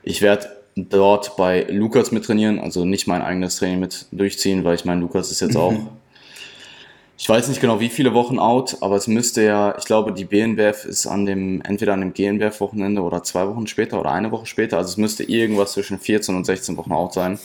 [0.02, 4.76] ich werde dort bei Lukas mit trainieren, also nicht mein eigenes Training mit durchziehen, weil
[4.76, 5.74] ich meine, Lukas ist jetzt auch,
[7.18, 10.24] ich weiß nicht genau wie viele Wochen out, aber es müsste ja, ich glaube, die
[10.24, 14.46] BNBF ist an dem, entweder an dem GNBF-Wochenende oder zwei Wochen später oder eine Woche
[14.46, 17.38] später, also es müsste irgendwas zwischen 14 und 16 Wochen out sein.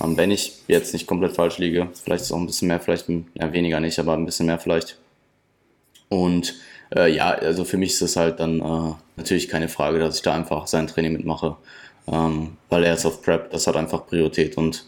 [0.00, 2.78] Ähm, wenn ich jetzt nicht komplett falsch liege, vielleicht ist es auch ein bisschen mehr,
[2.78, 4.98] vielleicht ja, weniger nicht, aber ein bisschen mehr vielleicht.
[6.08, 6.54] Und
[6.94, 10.22] äh, ja, also für mich ist es halt dann äh, natürlich keine Frage, dass ich
[10.22, 11.56] da einfach sein Training mitmache,
[12.10, 14.86] ähm, weil er ist auf Prep, das hat einfach Priorität und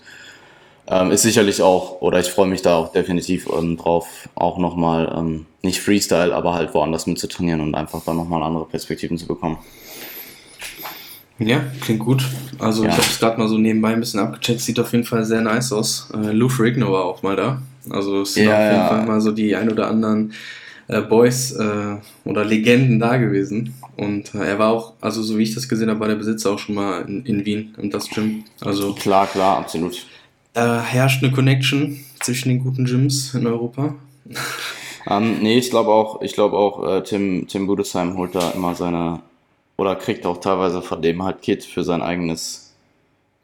[0.86, 5.12] ähm, ist sicherlich auch, oder ich freue mich da auch definitiv ähm, drauf, auch nochmal,
[5.16, 9.18] ähm, nicht Freestyle, aber halt woanders mit zu trainieren und einfach dann nochmal andere Perspektiven
[9.18, 9.58] zu bekommen.
[11.38, 12.24] Ja, klingt gut.
[12.58, 12.90] Also ja.
[12.90, 15.40] ich habe es gerade mal so nebenbei ein bisschen abgecheckt, sieht auf jeden Fall sehr
[15.40, 16.08] nice aus.
[16.12, 17.62] Äh, Lou Ferrigno war auch mal da.
[17.88, 18.88] Also es sind ja, auf jeden ja.
[18.88, 20.32] Fall mal so die ein oder anderen
[20.90, 23.74] äh, Boys äh, oder Legenden da gewesen.
[23.96, 26.50] Und äh, er war auch, also so wie ich das gesehen habe, war der Besitzer
[26.50, 28.44] auch schon mal in, in Wien im Das Gym.
[28.60, 30.06] Also klar, klar, absolut.
[30.52, 33.94] Herrscht eine Connection zwischen den guten Gyms in Europa.
[35.06, 38.74] ähm, nee, ich glaube auch, ich glaube auch, äh, Tim, Tim Budesheim holt da immer
[38.74, 39.20] seine,
[39.76, 42.74] oder kriegt auch teilweise von dem halt Kit für sein eigenes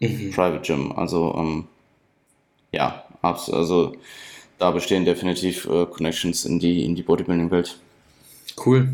[0.00, 0.32] mhm.
[0.32, 0.92] Private Gym.
[0.92, 1.64] Also, ähm,
[2.72, 3.94] ja, also
[4.58, 7.78] da bestehen definitiv äh, Connections in die, in die Bodybuilding-Welt.
[8.64, 8.88] Cool.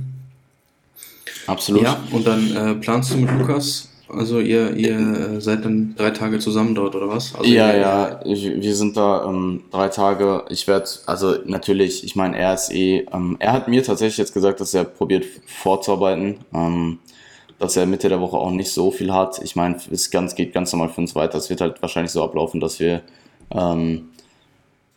[1.47, 1.83] Absolut.
[1.83, 6.11] Ja, und dann äh, planst du mit Lukas, also ihr, ihr äh, seid dann drei
[6.11, 7.35] Tage zusammen dort oder was?
[7.35, 10.45] Also ja, ja, ich, wir sind da ähm, drei Tage.
[10.51, 14.35] Ich werde, also natürlich, ich meine, er ist eh, ähm, er hat mir tatsächlich jetzt
[14.35, 16.99] gesagt, dass er probiert vorzuarbeiten, ähm,
[17.59, 19.41] dass er Mitte der Woche auch nicht so viel hat.
[19.43, 21.39] Ich meine, es ganz, geht ganz normal für uns weiter.
[21.39, 23.03] Es wird halt wahrscheinlich so ablaufen, dass wir
[23.51, 24.11] ähm,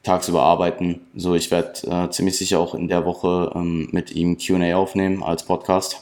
[0.06, 1.02] tagsüber arbeiten.
[1.16, 5.24] So, ich werde äh, ziemlich sicher auch in der Woche ähm, mit ihm QA aufnehmen
[5.24, 6.02] als Podcast.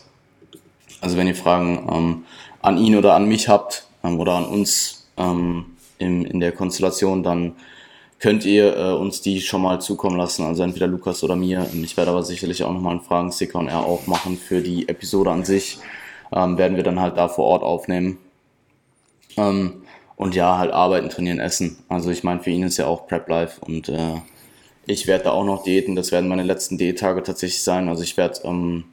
[1.02, 2.26] Also wenn ihr Fragen ähm,
[2.62, 5.66] an ihn oder an mich habt ähm, oder an uns ähm,
[5.98, 7.54] in, in der Konstellation, dann
[8.20, 10.46] könnt ihr äh, uns die schon mal zukommen lassen.
[10.46, 11.68] Also entweder Lukas oder mir.
[11.74, 15.32] Ich werde aber sicherlich auch nochmal einen Fragensticker und er auch machen für die Episode
[15.32, 15.80] an sich.
[16.32, 18.18] Ähm, werden wir dann halt da vor Ort aufnehmen.
[19.38, 19.83] Ähm,
[20.16, 21.78] und ja, halt arbeiten, trainieren, essen.
[21.90, 24.22] Also ich meine, für ihn ist ja auch Prep Life und äh,
[24.86, 25.96] ich werde da auch noch diäten.
[25.96, 27.88] Das werden meine letzten Diättage tatsächlich sein.
[27.88, 28.86] Also ich werde ähm,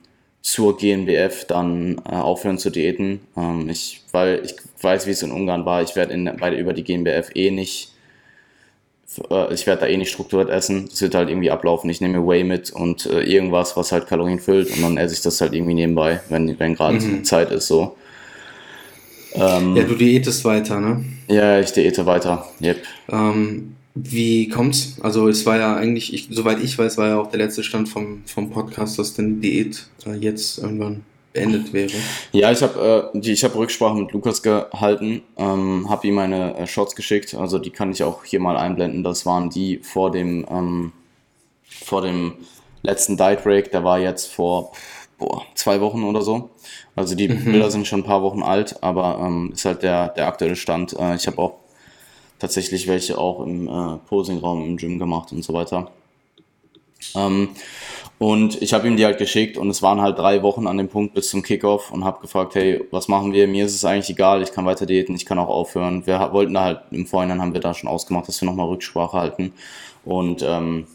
[0.42, 3.20] zur GNBF dann äh, aufhören zu diäten.
[3.36, 5.82] Ähm, ich, weil ich weiß, wie es in Ungarn war.
[5.82, 7.92] Ich werde bei, über die GNBF eh nicht,
[9.30, 10.88] äh, ich werde da eh nicht strukturiert essen.
[10.90, 11.90] Es wird halt irgendwie ablaufen.
[11.90, 15.20] Ich nehme Whey mit und äh, irgendwas, was halt Kalorien füllt und dann esse ich
[15.20, 17.24] das halt irgendwie nebenbei, wenn, wenn gerade mhm.
[17.24, 17.96] Zeit ist so.
[19.34, 21.04] Ähm, ja, du diätest weiter, ne?
[21.28, 22.48] Ja, ich diete weiter.
[22.60, 22.82] Yep.
[23.10, 24.96] Ähm, wie kommt's?
[25.02, 27.88] Also es war ja eigentlich, ich, soweit ich weiß, war ja auch der letzte Stand
[27.88, 31.02] vom, vom Podcast, dass denn Diät äh, jetzt irgendwann
[31.32, 31.92] beendet wäre.
[32.32, 36.96] Ja, ich habe äh, ich Rücksprache mit Lukas gehalten, ähm, habe ihm meine äh, Shots
[36.96, 39.04] geschickt, also die kann ich auch hier mal einblenden.
[39.04, 40.92] Das waren die vor dem ähm,
[41.64, 42.34] vor dem
[42.82, 44.72] letzten Diet Break, der war jetzt vor
[45.18, 46.50] boah, zwei Wochen oder so.
[46.96, 47.44] Also die mhm.
[47.44, 50.98] Bilder sind schon ein paar Wochen alt, aber ähm, ist halt der, der aktuelle Stand.
[50.98, 51.54] Äh, ich habe auch
[52.38, 55.90] tatsächlich welche auch im äh, Posingraum im Gym gemacht und so weiter.
[57.14, 57.50] Ähm,
[58.18, 60.88] und ich habe ihm die halt geschickt und es waren halt drei Wochen an dem
[60.88, 63.48] Punkt bis zum Kickoff und habe gefragt, hey, was machen wir?
[63.48, 66.06] Mir ist es eigentlich egal, ich kann weiter diäten, ich kann auch aufhören.
[66.06, 69.16] Wir wollten da halt im Vorhinein haben wir da schon ausgemacht, dass wir nochmal Rücksprache
[69.16, 69.54] halten.
[70.04, 70.86] Und ähm,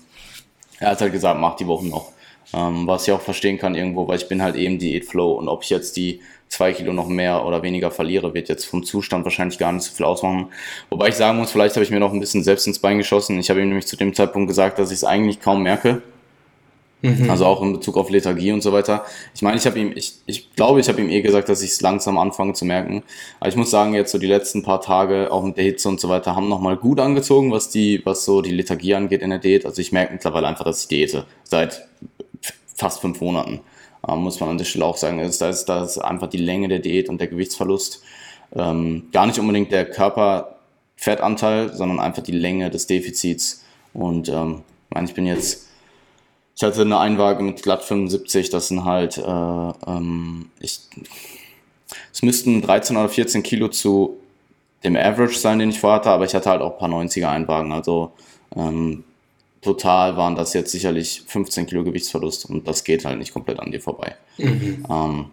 [0.80, 2.12] er hat halt gesagt, mach die Wochen noch.
[2.54, 5.64] Ähm, was ich auch verstehen kann irgendwo, weil ich bin halt eben Diätflow und ob
[5.64, 9.58] ich jetzt die zwei Kilo noch mehr oder weniger verliere, wird jetzt vom Zustand wahrscheinlich
[9.58, 10.48] gar nicht so viel ausmachen.
[10.90, 13.40] Wobei ich sagen muss, vielleicht habe ich mir noch ein bisschen selbst ins Bein geschossen.
[13.40, 16.02] Ich habe ihm nämlich zu dem Zeitpunkt gesagt, dass ich es eigentlich kaum merke
[17.06, 17.30] Mhm.
[17.30, 19.06] Also auch in Bezug auf Lethargie und so weiter.
[19.34, 21.72] Ich meine, ich habe ihm, ich, ich glaube, ich habe ihm eh gesagt, dass ich
[21.72, 23.04] es langsam anfange zu merken.
[23.40, 26.00] Aber ich muss sagen, jetzt so die letzten paar Tage, auch mit der Hitze und
[26.00, 29.40] so weiter, haben nochmal gut angezogen, was die, was so die Lethargie angeht in der
[29.40, 29.66] Diät.
[29.66, 31.26] Also ich merke mittlerweile einfach, dass ich diete.
[31.44, 31.88] Seit
[32.76, 33.62] fast fünf Monaten.
[34.08, 35.18] Ähm, muss man an der Stelle auch sagen.
[35.18, 38.04] Da ist, da ist einfach die Länge der Diät und der Gewichtsverlust.
[38.56, 43.64] Ähm, gar nicht unbedingt der Körperfettanteil, sondern einfach die Länge des Defizits.
[43.94, 44.64] Und ähm,
[45.04, 45.66] ich bin jetzt
[46.56, 50.80] ich hatte eine Einwaage mit glatt 75, das sind halt, äh, ähm, ich,
[52.14, 54.18] es müssten 13 oder 14 Kilo zu
[54.86, 57.28] dem Average sein, den ich vorher hatte, aber ich hatte halt auch ein paar 90er
[57.28, 58.14] Einwagen, also
[58.56, 59.04] ähm,
[59.66, 63.72] total waren das jetzt sicherlich 15 Kilo Gewichtsverlust und das geht halt nicht komplett an
[63.72, 64.16] dir vorbei.
[64.38, 64.86] Mhm.
[64.90, 65.26] Ähm,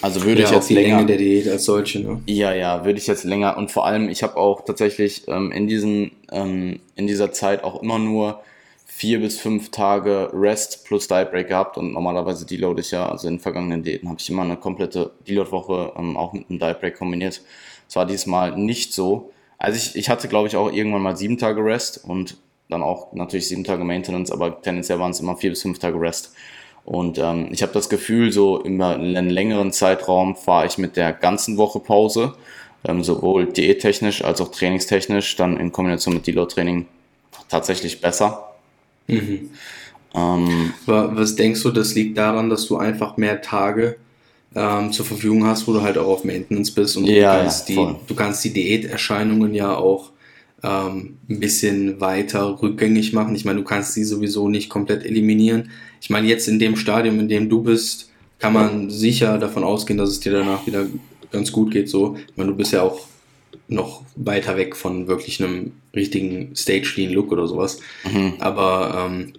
[0.00, 2.22] also würde ja, ich jetzt die länger, Länge der Diät als solche, ne?
[2.26, 5.66] Ja, ja, würde ich jetzt länger und vor allem, ich habe auch tatsächlich ähm, in
[5.66, 8.40] diesen ähm, in dieser Zeit auch immer nur
[8.86, 13.28] vier bis fünf Tage Rest plus Diet Break gehabt und normalerweise deload ich ja, also
[13.28, 16.96] in vergangenen Diäten habe ich immer eine komplette Deload-Woche ähm, auch mit einem Diet Break
[16.96, 17.42] kombiniert.
[17.86, 19.30] Das war diesmal nicht so.
[19.58, 22.38] Also ich, ich hatte, glaube ich, auch irgendwann mal sieben Tage Rest und
[22.68, 26.00] dann auch natürlich sieben Tage Maintenance, aber tendenziell waren es immer vier bis fünf Tage
[26.00, 26.32] Rest.
[26.84, 30.96] Und ähm, ich habe das Gefühl, so immer in einem längeren Zeitraum fahre ich mit
[30.96, 32.34] der ganzen Woche Pause,
[32.86, 36.86] ähm, sowohl diättechnisch als auch trainingstechnisch, dann in Kombination mit Deload-Training
[37.48, 38.54] tatsächlich besser.
[39.06, 39.50] Mhm.
[40.14, 43.96] Ähm, was denkst du, das liegt daran, dass du einfach mehr Tage
[44.54, 47.68] ähm, zur Verfügung hast, wo du halt auch auf Maintenance bist und ja, du, kannst
[47.68, 50.10] ja, die, du kannst die Diäterscheinungen ja auch
[50.62, 53.34] ähm, ein bisschen weiter rückgängig machen.
[53.34, 55.70] Ich meine, du kannst sie sowieso nicht komplett eliminieren.
[56.00, 59.98] Ich meine, jetzt in dem Stadium, in dem du bist, kann man sicher davon ausgehen,
[59.98, 60.86] dass es dir danach wieder
[61.32, 61.88] ganz gut geht.
[61.88, 63.06] So, ich meine, du bist ja auch
[63.68, 67.80] noch weiter weg von wirklich einem richtigen Stage Clean Look oder sowas.
[68.10, 68.34] Mhm.
[68.38, 69.32] Aber ähm,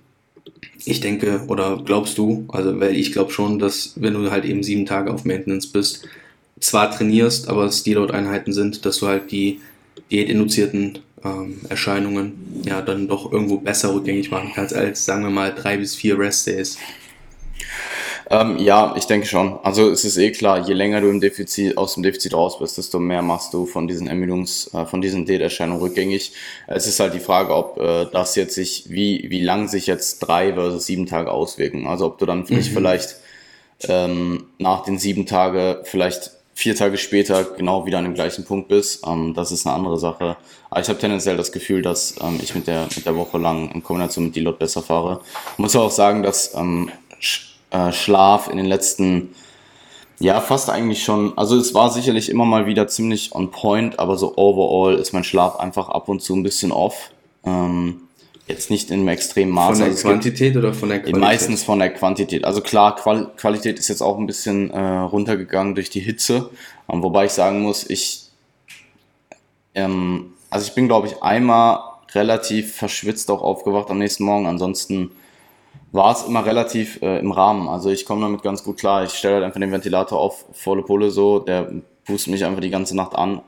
[0.85, 4.63] ich denke, oder glaubst du, also weil ich glaube schon, dass wenn du halt eben
[4.63, 6.07] sieben Tage auf Maintenance bist,
[6.59, 9.59] zwar trainierst, aber es Deload-Einheiten sind, dass du halt die
[10.11, 15.53] diätinduzierten ähm, Erscheinungen ja dann doch irgendwo besser rückgängig machen kannst als, sagen wir mal,
[15.53, 16.77] drei bis vier Rest Days.
[18.31, 19.57] Ähm, ja, ich denke schon.
[19.63, 22.77] Also es ist eh klar, je länger du im Defizit, aus dem Defizit raus bist,
[22.77, 26.33] desto mehr machst du von diesen Ermüdungs-, äh, von diesen Diäterscheinungen rückgängig.
[26.67, 30.19] Es ist halt die Frage, ob äh, das jetzt sich, wie, wie lang sich jetzt
[30.19, 31.87] drei versus sieben Tage auswirken.
[31.87, 32.61] Also ob du dann mhm.
[32.61, 33.15] vielleicht
[33.87, 38.67] ähm, nach den sieben Tagen vielleicht vier Tage später genau wieder an dem gleichen Punkt
[38.67, 39.05] bist.
[39.07, 40.37] Ähm, das ist eine andere Sache.
[40.69, 43.71] Aber ich habe tendenziell das Gefühl, dass ähm, ich mit der, mit der Woche lang
[43.71, 45.21] in Kombination mit Deload besser fahre.
[45.57, 46.91] Muss auch sagen, dass ähm,
[47.71, 49.35] äh, Schlaf in den letzten,
[50.19, 54.17] ja, fast eigentlich schon, also es war sicherlich immer mal wieder ziemlich on point, aber
[54.17, 57.11] so overall ist mein Schlaf einfach ab und zu ein bisschen off.
[57.45, 58.08] Ähm,
[58.49, 59.67] jetzt nicht in einem extremen Maße.
[59.67, 61.21] Von der also Quantität oder von der Qualität?
[61.21, 62.43] Meistens von der Quantität.
[62.45, 66.49] Also klar, Qual Qualität ist jetzt auch ein bisschen äh, runtergegangen durch die Hitze.
[66.91, 68.23] Ähm, wobei ich sagen muss, ich,
[69.75, 71.79] ähm, also ich bin glaube ich einmal
[72.13, 74.47] relativ verschwitzt auch aufgewacht am nächsten Morgen.
[74.47, 75.11] Ansonsten
[75.91, 77.69] war es immer relativ äh, im Rahmen.
[77.69, 79.03] Also ich komme damit ganz gut klar.
[79.03, 81.71] Ich stelle halt einfach den Ventilator auf volle Pulle so, der
[82.03, 83.41] pustet mich einfach die ganze Nacht an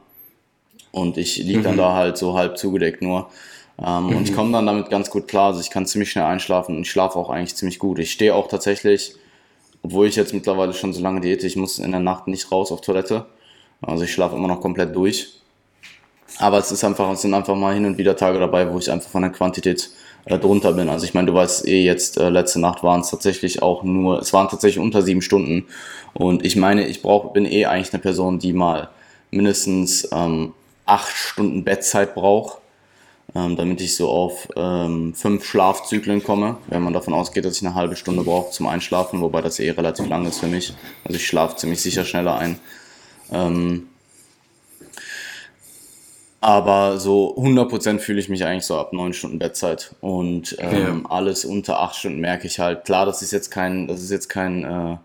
[0.92, 1.64] und ich liege mhm.
[1.64, 3.32] dann da halt so halb zugedeckt nur.
[3.84, 4.18] Ähm, mhm.
[4.18, 5.48] Und ich komme dann damit ganz gut klar.
[5.48, 8.00] Also ich kann ziemlich schnell einschlafen und ich schlafe auch eigentlich ziemlich gut.
[8.00, 9.16] Ich stehe auch tatsächlich,
[9.82, 12.72] obwohl ich jetzt mittlerweile schon so lange diete, ich muss in der Nacht nicht raus
[12.72, 13.26] auf Toilette.
[13.82, 15.42] Also ich schlafe immer noch komplett durch.
[16.38, 18.90] Aber es ist einfach, es sind einfach mal hin und wieder Tage dabei, wo ich
[18.92, 19.90] einfach von der Quantität
[20.26, 20.88] äh, drunter bin.
[20.88, 24.20] Also ich meine, du weißt eh jetzt, äh, letzte Nacht waren es tatsächlich auch nur,
[24.20, 25.66] es waren tatsächlich unter sieben Stunden.
[26.14, 28.90] Und ich meine, ich brauche, bin eh eigentlich eine Person, die mal
[29.32, 30.54] mindestens ähm,
[30.86, 32.61] acht Stunden Bettzeit brauche,
[33.36, 36.58] ähm, damit ich so auf ähm, fünf Schlafzyklen komme.
[36.68, 39.72] Wenn man davon ausgeht, dass ich eine halbe Stunde brauche zum Einschlafen, wobei das eh
[39.72, 40.74] relativ lang ist für mich.
[41.06, 42.60] Also ich schlafe ziemlich sicher schneller ein.
[43.32, 43.88] Ähm,
[46.42, 49.94] aber so 100% fühle ich mich eigentlich so ab 9 Stunden Bettzeit.
[50.02, 51.10] Und ähm, ja.
[51.10, 52.84] alles unter 8 Stunden merke ich halt.
[52.84, 54.98] Klar, das ist jetzt kein, das ist jetzt kein äh,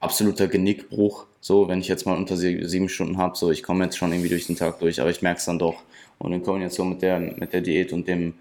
[0.00, 1.26] absoluter Genickbruch.
[1.40, 4.28] So, wenn ich jetzt mal unter 7 Stunden habe, so ich komme jetzt schon irgendwie
[4.28, 5.76] durch den Tag durch, aber ich merke es dann doch.
[6.20, 8.34] Und in Kombination mit der, mit der Diät und dem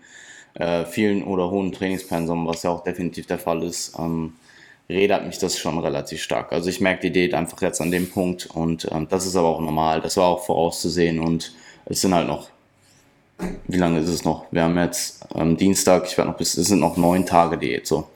[0.54, 4.34] äh, vielen oder hohen Trainingspensum, was ja auch definitiv der Fall ist, ähm,
[4.90, 6.52] rädert mich das schon relativ stark.
[6.52, 9.48] Also ich merke die Diät einfach jetzt an dem Punkt und ähm, das ist aber
[9.48, 10.02] auch normal.
[10.02, 11.54] Das war auch vorauszusehen und
[11.86, 12.50] es sind halt noch,
[13.68, 14.46] wie lange ist es noch?
[14.52, 17.88] Wir haben jetzt ähm, Dienstag, ich werde noch bis, es sind noch neun Tage Diät
[17.88, 18.10] so.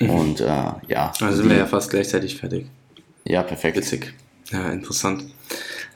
[0.00, 0.10] Mhm.
[0.10, 0.44] Und äh,
[0.88, 1.12] ja.
[1.20, 2.66] Also sind wir ja fast gleichzeitig fertig.
[3.24, 3.76] Ja, perfekt.
[3.76, 4.14] Witzig.
[4.50, 5.24] Ja, interessant.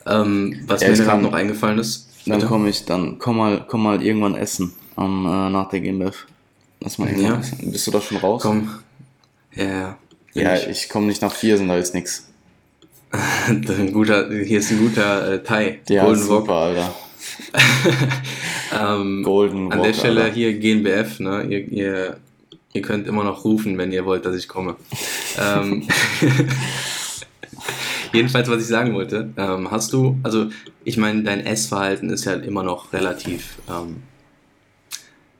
[0.05, 2.09] Ähm, was ja, mir gerade noch eingefallen ist.
[2.25, 6.25] Dann komme ich, dann komm mal, komm mal irgendwann essen am, äh, nach der GmbF.
[6.79, 7.39] Lass mal ja.
[7.39, 7.71] essen.
[7.71, 8.41] Bist du da schon raus?
[8.41, 8.69] Komm.
[9.55, 9.97] Ja, ja.
[10.33, 12.03] Ja, ich, ich komme nicht nach Viersen, da ist ein
[13.93, 15.79] guter, hier ist ein guter äh, Thai.
[15.87, 16.49] Ja, Golden super, Wok.
[16.49, 16.95] Alter.
[18.99, 20.33] ähm, Golden An Wok, der Stelle Alter.
[20.33, 21.43] hier GNBF, ne?
[21.43, 22.17] Ihr, ihr,
[22.73, 24.75] ihr könnt immer noch rufen, wenn ihr wollt, dass ich komme.
[25.39, 25.87] ähm,
[28.13, 30.47] jedenfalls, was ich sagen wollte, ähm, hast du, also
[30.83, 34.03] ich meine, dein Essverhalten ist ja immer noch relativ ähm,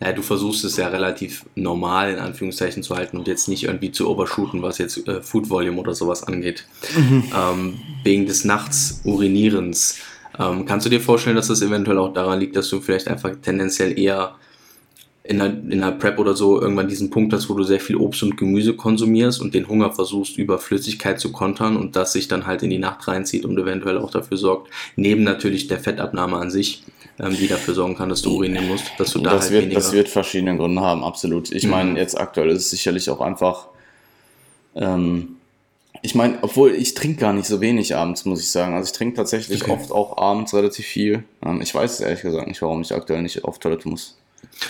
[0.03, 3.91] ja, du versuchst es ja relativ normal in Anführungszeichen zu halten und jetzt nicht irgendwie
[3.91, 6.65] zu overshooten, was jetzt äh, Food Volume oder sowas angeht.
[6.95, 7.23] Mhm.
[7.33, 9.99] Ähm, wegen des Nachts Urinierens.
[10.37, 13.31] Ähm, kannst du dir vorstellen, dass das eventuell auch daran liegt, dass du vielleicht einfach
[13.41, 14.35] tendenziell eher
[15.25, 17.95] in einer, in einer Prep oder so irgendwann diesen Punkt hast, wo du sehr viel
[17.95, 22.27] Obst und Gemüse konsumierst und den Hunger versuchst über Flüssigkeit zu kontern und das sich
[22.27, 26.37] dann halt in die Nacht reinzieht und eventuell auch dafür sorgt, neben natürlich der Fettabnahme
[26.37, 26.83] an sich,
[27.19, 29.63] ähm, die dafür sorgen kann, dass du urinieren musst, dass du da das halt wird,
[29.63, 29.79] weniger...
[29.79, 31.53] Das wird verschiedene Gründe haben, absolut.
[31.53, 31.71] Ich mhm.
[31.71, 33.67] meine, jetzt aktuell ist es sicherlich auch einfach...
[34.75, 35.37] Ähm,
[36.01, 38.73] ich meine, obwohl ich trinke gar nicht so wenig abends, muss ich sagen.
[38.73, 39.71] Also ich trinke tatsächlich okay.
[39.71, 41.23] oft auch abends relativ viel.
[41.45, 44.17] Ähm, ich weiß es ehrlich gesagt nicht, warum ich aktuell nicht auf Toilette muss.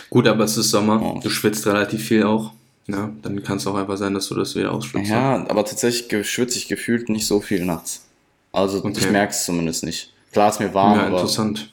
[0.09, 1.01] Gut, aber es ist Sommer.
[1.01, 1.19] Oh.
[1.21, 2.51] Du schwitzt relativ viel auch.
[2.87, 5.09] Ja, dann kann es auch einfach sein, dass du das wieder ausschwitzt.
[5.09, 8.05] Ja, aber tatsächlich schwitze ich gefühlt nicht so viel nachts.
[8.51, 8.93] Also okay.
[8.97, 10.11] ich merke es zumindest nicht.
[10.31, 11.69] Klar ist mir warm, ja, interessant.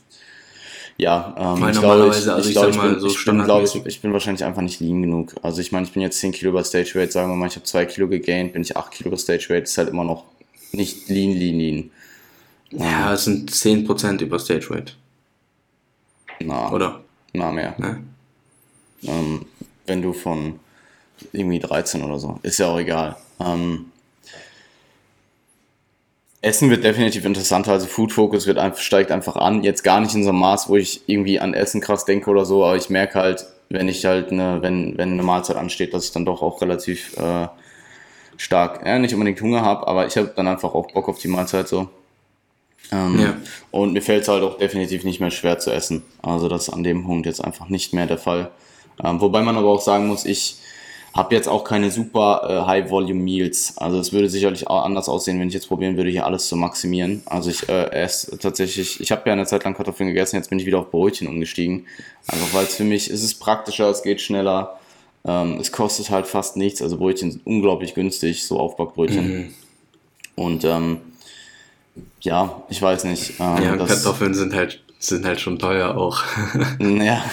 [0.96, 3.64] Ja, ähm, ich glaube, ich, also ich, ich, glaub, ich, bin, so ich, bin, glaub,
[3.64, 5.34] ich, ich bin wahrscheinlich einfach nicht lean genug.
[5.42, 7.56] Also ich meine, ich bin jetzt 10 Kilo über Stage Weight, sagen wir mal, ich
[7.56, 10.24] habe 2 Kilo gegaint, bin ich 8 Kilo über Stage Weight, ist halt immer noch
[10.72, 11.90] nicht lean, lean, lean.
[12.70, 14.96] Ja, es sind 10% über Stage Weight.
[16.40, 16.70] Na.
[16.70, 17.00] Oder?
[17.32, 17.74] Na, mehr.
[17.78, 18.02] Ne?
[19.04, 19.46] Ähm,
[19.86, 20.58] wenn du von
[21.32, 23.16] irgendwie 13 oder so, ist ja auch egal.
[23.40, 23.86] Ähm,
[26.42, 29.62] Essen wird definitiv interessanter, also Food Focus wird einfach, steigt einfach an.
[29.62, 32.46] Jetzt gar nicht in so einem Maß, wo ich irgendwie an Essen krass denke oder
[32.46, 36.06] so, aber ich merke halt, wenn ich halt eine, wenn, wenn eine Mahlzeit ansteht, dass
[36.06, 37.48] ich dann doch auch relativ äh,
[38.38, 41.28] stark, ja, nicht unbedingt Hunger habe, aber ich habe dann einfach auch Bock auf die
[41.28, 41.88] Mahlzeit so.
[42.92, 43.36] Ähm, ja.
[43.70, 46.02] Und mir fällt es halt auch definitiv nicht mehr schwer zu essen.
[46.22, 48.50] Also das ist an dem Punkt jetzt einfach nicht mehr der Fall.
[49.02, 50.56] Ähm, wobei man aber auch sagen muss, ich
[51.14, 53.78] habe jetzt auch keine super äh, High-Volume-Meals.
[53.78, 56.56] Also es würde sicherlich auch anders aussehen, wenn ich jetzt probieren würde, hier alles zu
[56.56, 57.22] maximieren.
[57.26, 60.58] Also ich äh, esse tatsächlich, ich habe ja eine Zeit lang Kartoffeln gegessen, jetzt bin
[60.58, 61.86] ich wieder auf Brötchen umgestiegen.
[62.28, 64.78] Einfach weil es für mich, es ist praktischer, es geht schneller.
[65.24, 66.80] Ähm, es kostet halt fast nichts.
[66.80, 69.36] Also Brötchen sind unglaublich günstig, so Aufbackbrötchen.
[69.36, 69.54] Mhm.
[70.36, 71.00] Und ähm,
[72.20, 73.34] ja, ich weiß nicht.
[73.40, 76.22] Ähm, ja, Kartoffeln sind halt sind halt schon teuer auch.
[76.78, 77.24] ja.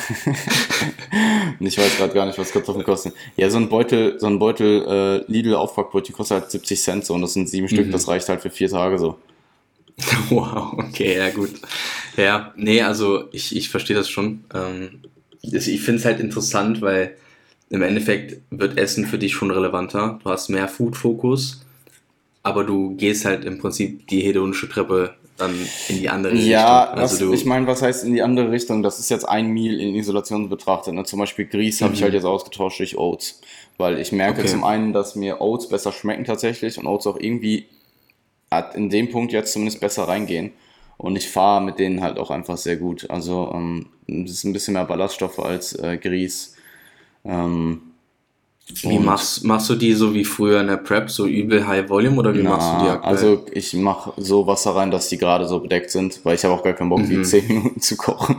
[1.59, 3.11] ich weiß gerade gar nicht, was Kartoffeln kosten.
[3.35, 4.85] Ja, so ein Beutel, so ein Beutel
[5.27, 7.69] äh, Lidl Aufpackbrötchen kostet halt 70 Cent so und das sind sieben mhm.
[7.69, 9.17] Stück, das reicht halt für vier Tage so.
[10.29, 11.51] Wow, okay, ja gut.
[12.15, 14.43] Ja, nee, also ich, ich verstehe das schon.
[14.53, 15.01] Ähm,
[15.41, 17.15] ich finde es halt interessant, weil
[17.69, 20.19] im Endeffekt wird Essen für dich schon relevanter.
[20.23, 21.61] Du hast mehr Food-Fokus,
[22.43, 25.53] aber du gehst halt im Prinzip die hedonische Treppe dann
[25.87, 26.49] in die andere Richtung.
[26.49, 28.81] Ja, also ich meine, was heißt in die andere Richtung?
[28.83, 30.93] Das ist jetzt ein Meal in Isolation betrachtet.
[30.93, 31.03] Ne?
[31.03, 31.85] Zum Beispiel Grieß mhm.
[31.85, 33.39] habe ich halt jetzt ausgetauscht durch Oats.
[33.77, 34.49] Weil ich merke okay.
[34.49, 37.67] zum einen, dass mir Oats besser schmecken tatsächlich und Oats auch irgendwie
[38.73, 40.53] in dem Punkt jetzt zumindest besser reingehen.
[40.97, 43.07] Und ich fahre mit denen halt auch einfach sehr gut.
[43.09, 46.55] Also ähm, es ist ein bisschen mehr Ballaststoffe als äh, Grieß.
[47.25, 47.81] Ähm,
[48.69, 52.17] wie machst, machst du die so wie früher in der Prep, so übel High Volume
[52.17, 53.15] oder wie na, machst du die aktuell?
[53.15, 56.53] Also ich mache so Wasser rein, dass die gerade so bedeckt sind, weil ich habe
[56.53, 57.09] auch gar keinen Bock, mhm.
[57.09, 58.37] die 10 Minuten zu kochen.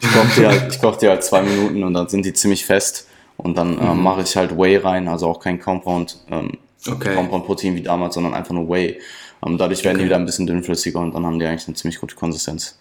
[0.00, 3.06] Ich koche die, halt, koch die halt zwei Minuten und dann sind die ziemlich fest.
[3.36, 3.90] Und dann äh, mhm.
[3.90, 6.18] äh, mache ich halt Whey rein, also auch kein Compound.
[6.30, 6.52] Ähm,
[6.86, 7.14] okay.
[7.14, 8.98] Compound-Protein wie damals, sondern einfach nur Whey.
[9.46, 10.04] Ähm, dadurch werden okay.
[10.04, 12.78] die wieder ein bisschen dünnflüssiger und dann haben die eigentlich eine ziemlich gute Konsistenz.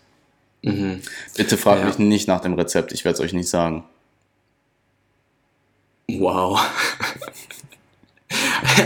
[0.63, 1.01] Mhm.
[1.35, 1.87] Bitte fragt ja.
[1.87, 3.83] mich nicht nach dem Rezept, ich werde es euch nicht sagen.
[6.09, 6.59] Wow.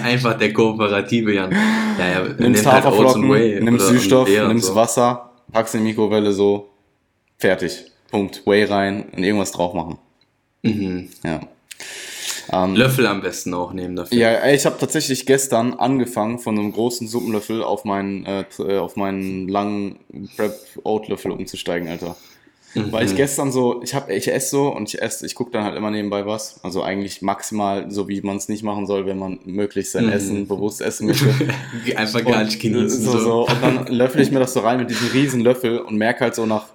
[0.04, 1.52] Einfach der kooperative Jan.
[1.52, 4.76] Ja, ja, nimmst halt Haferflocken, halt nimmst Süßstoff, nimmst so.
[4.76, 6.70] Wasser, packst in die Mikrowelle so,
[7.38, 7.86] fertig.
[8.10, 8.46] Punkt.
[8.46, 9.98] Whey rein und irgendwas drauf machen.
[10.64, 11.10] Mhm.
[11.24, 11.42] Ja.
[12.52, 14.18] Ähm, Löffel am besten auch nehmen dafür.
[14.18, 18.46] Ja, ich habe tatsächlich gestern angefangen, von einem großen Suppenlöffel auf meinen, äh
[18.78, 20.00] auf meinen langen
[20.36, 22.16] Prep-Oat-Löffel umzusteigen, Alter.
[22.74, 22.92] Mhm.
[22.92, 25.64] Weil ich gestern so, ich habe, ich esse so und ich esse, ich gucke dann
[25.64, 26.64] halt immer nebenbei was.
[26.64, 30.14] Also eigentlich maximal so, wie man es nicht machen soll, wenn man möglichst sein mhm.
[30.14, 31.34] Essen bewusst essen möchte.
[31.96, 33.04] Einfach gar nicht genießen.
[33.04, 33.48] So, so.
[33.48, 36.36] Und dann löffel ich mir das so rein mit diesem riesen Löffel und merke halt
[36.36, 36.68] so nach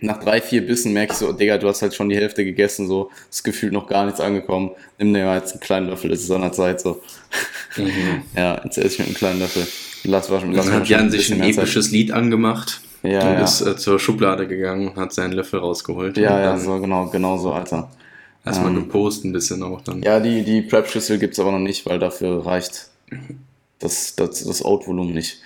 [0.00, 3.10] nach drei, vier Bissen merkst du, Digga, du hast halt schon die Hälfte gegessen, so,
[3.30, 4.72] ist gefühlt noch gar nichts angekommen.
[4.98, 7.00] Nimm dir mal jetzt einen kleinen Löffel, es ist an der Zeit, so.
[7.76, 8.22] Mhm.
[8.36, 9.66] ja, jetzt esse ich mit einem kleinen Löffel.
[10.02, 12.80] Lass waschen, lass Dann hat Jan sich ein episches Lied angemacht.
[13.04, 13.44] Ja, und ja.
[13.44, 16.16] ist äh, zur Schublade gegangen und hat seinen Löffel rausgeholt.
[16.16, 17.90] Ja, ja, so, genau, genau so, Alter.
[18.46, 20.02] Erstmal ähm, gepostet ein bisschen auch dann.
[20.02, 22.88] Ja, die, die Prep-Schüssel gibt's aber noch nicht, weil dafür reicht
[23.78, 25.40] das, das, das Out-Volumen nicht.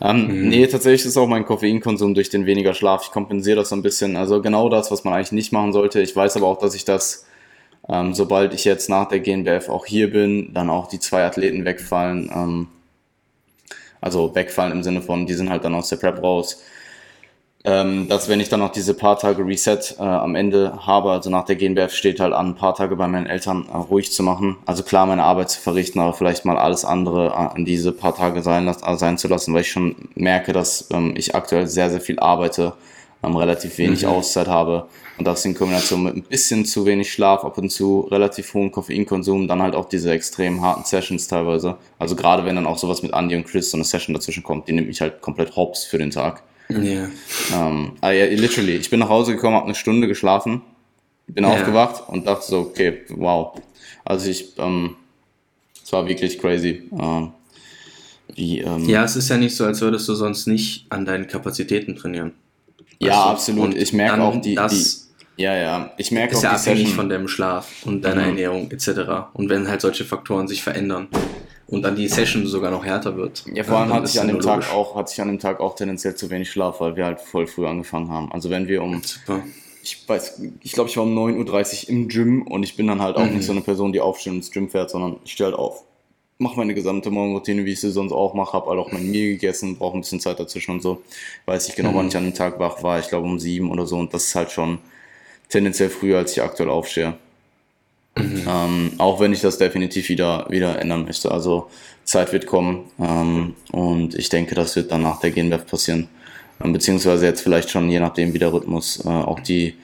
[0.00, 0.48] Ähm, mhm.
[0.50, 3.02] Nee, tatsächlich ist auch mein Koffeinkonsum durch den weniger Schlaf.
[3.04, 4.16] Ich kompensiere das so ein bisschen.
[4.16, 6.00] Also genau das, was man eigentlich nicht machen sollte.
[6.00, 7.26] Ich weiß aber auch, dass ich das,
[7.88, 11.64] ähm, sobald ich jetzt nach der GNBF auch hier bin, dann auch die zwei Athleten
[11.64, 12.30] wegfallen.
[12.32, 12.68] Ähm,
[14.00, 16.62] also wegfallen im Sinne von, die sind halt dann aus der Prep raus
[17.64, 21.28] ähm, dass wenn ich dann noch diese paar Tage Reset äh, am Ende habe, also
[21.28, 24.22] nach der GNBF steht halt an, ein paar Tage bei meinen Eltern äh, ruhig zu
[24.22, 27.92] machen, also klar meine Arbeit zu verrichten, aber vielleicht mal alles andere äh, an diese
[27.92, 31.66] paar Tage sein, äh, sein zu lassen, weil ich schon merke, dass ähm, ich aktuell
[31.66, 32.72] sehr, sehr viel arbeite,
[33.22, 34.08] ähm, relativ wenig mhm.
[34.08, 34.86] Auszeit habe
[35.18, 38.72] und das in Kombination mit ein bisschen zu wenig Schlaf, ab und zu relativ hohen
[38.72, 43.02] Koffeinkonsum, dann halt auch diese extrem harten Sessions teilweise, also gerade wenn dann auch sowas
[43.02, 45.84] mit Andy und Chris so eine Session dazwischen kommt, die nimmt mich halt komplett hops
[45.84, 46.42] für den Tag.
[46.70, 47.08] Ja.
[47.52, 48.76] Ähm, ah, ja, literally.
[48.76, 50.62] Ich bin nach Hause gekommen, habe eine Stunde geschlafen,
[51.26, 51.50] bin ja.
[51.50, 53.60] aufgewacht und dachte so, okay, wow.
[54.04, 54.96] Also ich, ähm,
[55.82, 56.88] es war wirklich crazy.
[56.92, 57.32] Ähm,
[58.34, 61.26] wie, ähm, ja, es ist ja nicht so, als würdest du sonst nicht an deinen
[61.26, 62.32] Kapazitäten trainieren.
[62.98, 63.30] Ja, du?
[63.30, 63.74] absolut.
[63.74, 65.90] Ich merke auch die, das die, ja, ja.
[65.96, 66.96] Ich merke ist auch ja abhängig Session.
[66.96, 68.28] von deinem Schlaf und deiner mhm.
[68.28, 69.32] Ernährung etc.
[69.32, 71.08] Und wenn halt solche Faktoren sich verändern
[71.70, 73.44] und dann die Session sogar noch härter wird.
[73.54, 75.76] Ja, vor allem hatte ich an dem Tag auch, hatte ich an dem Tag auch
[75.76, 78.32] tendenziell zu wenig Schlaf, weil wir halt voll früh angefangen haben.
[78.32, 79.42] Also wenn wir um, Super.
[79.82, 83.00] ich weiß, ich glaube, ich war um 9.30 Uhr im Gym und ich bin dann
[83.00, 83.36] halt auch mhm.
[83.36, 85.84] nicht so eine Person, die aufsteht und ins Gym fährt, sondern ich stehe halt auf,
[86.38, 89.32] mache meine gesamte Morgenroutine, wie ich sie sonst auch mache, habe halt auch mein Meal
[89.32, 91.02] gegessen, brauche ein bisschen Zeit dazwischen und so.
[91.46, 91.96] Weiß ich genau, mhm.
[91.96, 92.98] wann ich an dem Tag wach war.
[92.98, 94.78] Ich glaube um sieben oder so und das ist halt schon
[95.48, 97.14] tendenziell früher, als ich aktuell aufstehe.
[98.22, 98.42] Mhm.
[98.46, 101.30] Ähm, auch wenn ich das definitiv wieder, wieder ändern möchte.
[101.30, 101.70] Also
[102.04, 106.08] Zeit wird kommen ähm, und ich denke, das wird dann nach der GNBF passieren.
[106.62, 109.74] Ähm, beziehungsweise jetzt vielleicht schon, je nachdem, wie der Rhythmus äh, auch die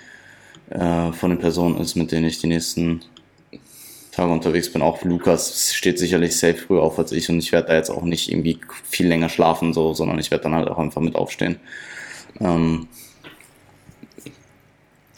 [0.71, 3.03] äh, von den Personen ist, mit denen ich die nächsten
[4.13, 4.83] Tage unterwegs bin.
[4.83, 8.03] Auch Lukas steht sicherlich safe früher auf als ich und ich werde da jetzt auch
[8.03, 8.59] nicht irgendwie
[8.89, 11.57] viel länger schlafen, so, sondern ich werde dann halt auch einfach mit aufstehen.
[12.41, 12.89] Ähm,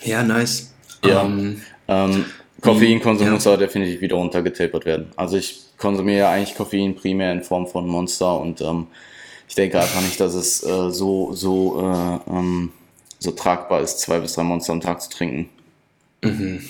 [0.02, 0.72] ja, nice.
[1.04, 1.22] Ja.
[1.22, 2.24] Um, ähm, ähm
[2.60, 3.32] Koffeinkonsum ja.
[3.32, 5.06] muss aber definitiv wieder runtergetapert werden.
[5.16, 8.88] Also ich konsumiere ja eigentlich Koffein primär in Form von Monster und ähm,
[9.48, 12.72] ich denke einfach nicht, dass es äh, so, so, äh, ähm,
[13.18, 15.48] so tragbar ist, zwei bis drei Monster am Tag zu trinken.
[16.22, 16.62] Mhm.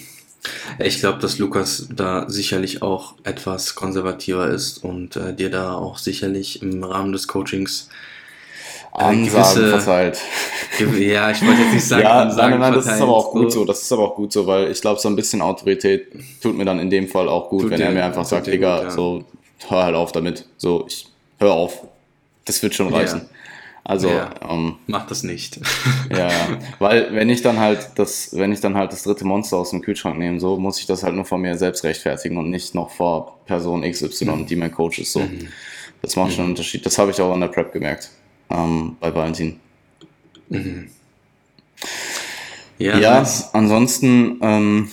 [0.78, 5.99] Ich glaube, dass Lukas da sicherlich auch etwas konservativer ist und äh, dir da auch
[5.99, 7.89] sicherlich im Rahmen des Coachings
[8.93, 10.18] Ansagen gewisse, verteilt.
[10.99, 13.30] Ja, ich wollte jetzt nicht sagen, ja, Ansagen nein, nein, nein, das ist aber auch
[13.30, 13.64] gut so.
[13.64, 16.09] Das ist aber auch gut so, weil ich glaube, so ein bisschen Autorität
[16.41, 18.84] tut mir dann in dem Fall auch gut, tut wenn er mir einfach sagt, Digga,
[18.84, 18.91] ja.
[18.91, 19.24] so,
[19.68, 20.47] hör halt auf damit.
[20.57, 21.07] So, ich
[21.39, 21.82] hör auf.
[22.45, 23.20] Das wird schon reichen.
[23.20, 23.28] Ja.
[23.84, 25.59] Also, ja, ähm, mach das nicht.
[26.11, 26.28] ja,
[26.78, 29.80] weil wenn ich dann halt das, wenn ich dann halt das dritte Monster aus dem
[29.80, 32.91] Kühlschrank nehme, so muss ich das halt nur von mir selbst rechtfertigen und nicht noch
[32.91, 34.47] vor Person XY, mhm.
[34.47, 35.12] die mein Coach ist.
[35.12, 35.49] So, mhm.
[36.03, 36.53] das macht schon einen mhm.
[36.53, 36.84] Unterschied.
[36.84, 38.11] Das habe ich auch an der Prep gemerkt
[38.51, 39.61] ähm, bei Valentin.
[40.49, 40.89] Mhm.
[42.79, 44.39] Ja, ja ansonsten.
[44.41, 44.91] Ähm,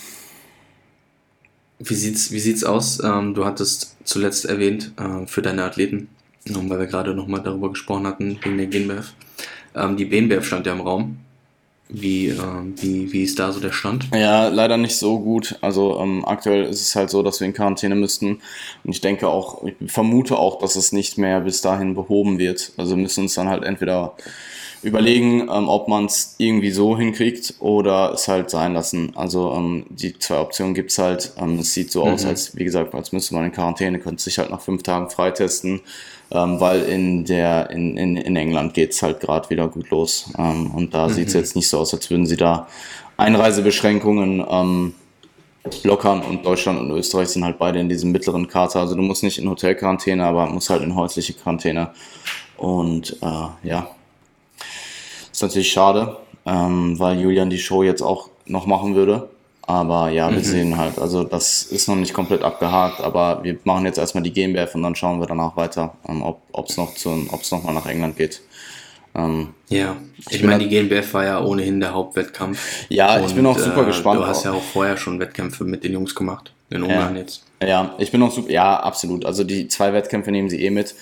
[1.80, 3.04] wie sieht's, wie sieht's aus?
[3.04, 6.08] Ähm, du hattest zuletzt erwähnt äh, für deine Athleten,
[6.48, 9.14] ähm, weil wir gerade nochmal darüber gesprochen hatten, wegen der GNBF.
[9.76, 11.18] Ähm, die BNBF stand ja im Raum.
[11.88, 12.38] Wie, äh,
[12.78, 14.10] wie, wie ist da so der Stand?
[14.14, 15.58] Ja, leider nicht so gut.
[15.62, 18.42] Also ähm, aktuell ist es halt so, dass wir in Quarantäne müssten.
[18.84, 22.72] Und ich denke auch, ich vermute auch, dass es nicht mehr bis dahin behoben wird.
[22.78, 24.16] Also wir müssen uns dann halt entweder
[24.86, 29.12] überlegen, ähm, ob man es irgendwie so hinkriegt oder es halt sein lassen.
[29.16, 31.34] Also ähm, die zwei Optionen gibt's halt.
[31.38, 32.14] Ähm, es sieht so mhm.
[32.14, 35.10] aus, als wie gesagt, als müsste man in Quarantäne, könnte sich halt nach fünf Tagen
[35.10, 35.82] freitesten,
[36.36, 40.32] ähm, weil in der in, in, in England geht's halt gerade wieder gut los.
[40.38, 41.14] Ähm, und da mhm.
[41.14, 42.68] sieht's jetzt nicht so aus, als würden sie da
[43.18, 44.94] Einreisebeschränkungen ähm,
[45.84, 48.82] lockern und Deutschland und Österreich sind halt beide in diesem mittleren Kater.
[48.82, 51.92] Also du musst nicht in Hotelquarantäne, aber musst halt in häusliche Quarantäne.
[52.58, 53.90] Und äh, ja,
[55.32, 59.30] ist natürlich schade, ähm, weil Julian die Show jetzt auch noch machen würde.
[59.68, 60.44] Aber ja, wir mhm.
[60.44, 64.32] sehen halt, also das ist noch nicht komplett abgehakt, aber wir machen jetzt erstmal die
[64.32, 68.16] GmbF und dann schauen wir danach weiter, ähm, ob es noch, noch mal nach England
[68.16, 68.42] geht.
[69.16, 72.86] Ähm, ja, ich, ich meine, die GmbF war ja ohnehin der Hauptwettkampf.
[72.90, 74.20] Ja, und, ich bin auch super äh, gespannt.
[74.20, 77.22] Du hast ja auch vorher schon Wettkämpfe mit den Jungs gemacht, in Ungarn ja.
[77.22, 77.44] jetzt.
[77.64, 79.26] Ja, ich bin auch super, ja, absolut.
[79.26, 80.96] Also die zwei Wettkämpfe nehmen sie eh mit.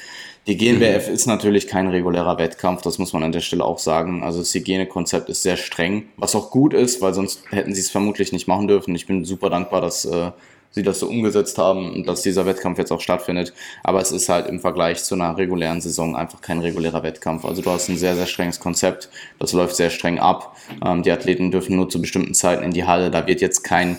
[0.46, 1.14] Die GNBF mhm.
[1.14, 4.24] ist natürlich kein regulärer Wettkampf, das muss man an der Stelle auch sagen.
[4.24, 7.90] Also das Hygienekonzept ist sehr streng, was auch gut ist, weil sonst hätten sie es
[7.90, 8.94] vermutlich nicht machen dürfen.
[8.94, 10.32] Ich bin super dankbar, dass äh,
[10.72, 13.54] sie das so umgesetzt haben und dass dieser Wettkampf jetzt auch stattfindet.
[13.84, 17.46] Aber es ist halt im Vergleich zu einer regulären Saison einfach kein regulärer Wettkampf.
[17.46, 20.58] Also du hast ein sehr, sehr strenges Konzept, das läuft sehr streng ab.
[20.86, 23.12] Ähm, die Athleten dürfen nur zu bestimmten Zeiten in die Halle.
[23.12, 23.98] Da wird jetzt kein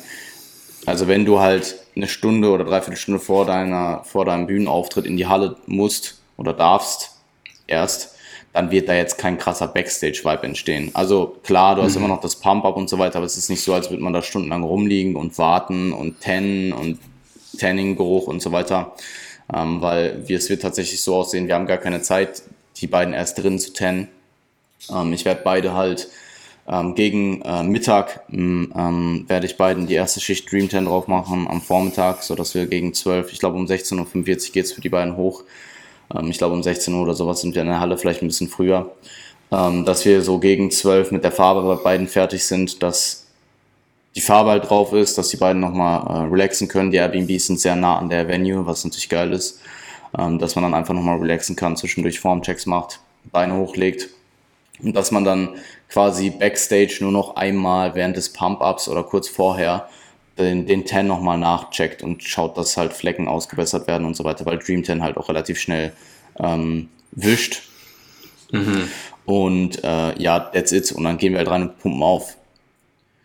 [0.86, 5.16] also wenn du halt eine Stunde oder dreiviertel Stunde vor deiner, vor deinem Bühnenauftritt in
[5.16, 7.12] die Halle musst, oder darfst
[7.66, 8.14] erst,
[8.52, 10.90] dann wird da jetzt kein krasser Backstage-Vibe entstehen.
[10.94, 12.04] Also klar, du hast mhm.
[12.04, 14.12] immer noch das Pump-Up und so weiter, aber es ist nicht so, als würde man
[14.12, 17.00] da stundenlang rumliegen und warten und tennen und
[17.58, 18.94] Tanning-Geruch und so weiter.
[19.52, 22.42] Ähm, weil wir, es wird tatsächlich so aussehen, wir haben gar keine Zeit,
[22.76, 24.08] die beiden erst drin zu tennen.
[24.90, 26.08] Ähm, ich werde beide halt
[26.66, 31.46] ähm, gegen äh, Mittag ähm, werde ich beiden die erste Schicht Dream 10 drauf machen
[31.48, 34.80] am Vormittag, so dass wir gegen 12, ich glaube um 16.45 Uhr geht es für
[34.80, 35.42] die beiden hoch.
[36.14, 38.28] Ähm, ich glaube um 16 Uhr oder sowas sind wir in der Halle, vielleicht ein
[38.28, 38.92] bisschen früher.
[39.52, 43.26] Ähm, dass wir so gegen 12 mit der Farbe bei beiden fertig sind, dass
[44.14, 46.90] die Farbe halt drauf ist, dass die beiden nochmal äh, relaxen können.
[46.90, 49.60] Die Airbnbs sind sehr nah an der Venue, was natürlich geil ist.
[50.16, 53.00] Ähm, dass man dann einfach nochmal relaxen kann, zwischendurch Formchecks macht,
[53.32, 54.08] Beine hochlegt.
[54.82, 55.56] Und dass man dann
[55.88, 59.88] quasi Backstage nur noch einmal während des Pump-Ups oder kurz vorher
[60.38, 64.44] den, den 10 nochmal nachcheckt und schaut, dass halt Flecken ausgebessert werden und so weiter,
[64.46, 65.92] weil Dream 10 halt auch relativ schnell
[66.38, 67.62] ähm, wischt.
[68.50, 68.88] Mhm.
[69.26, 70.92] Und äh, ja, that's it.
[70.92, 72.36] Und dann gehen wir halt rein und pumpen auf.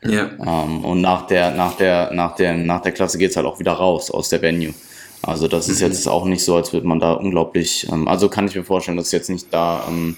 [0.03, 0.30] Ja.
[0.45, 3.74] Ähm, und nach der, nach der, nach der, nach der Klasse geht's halt auch wieder
[3.74, 4.74] raus aus der Venue.
[5.22, 5.88] Also das ist mhm.
[5.88, 8.97] jetzt auch nicht so, als würde man da unglaublich, ähm, also kann ich mir vorstellen,
[8.97, 10.18] dass jetzt nicht da ähm,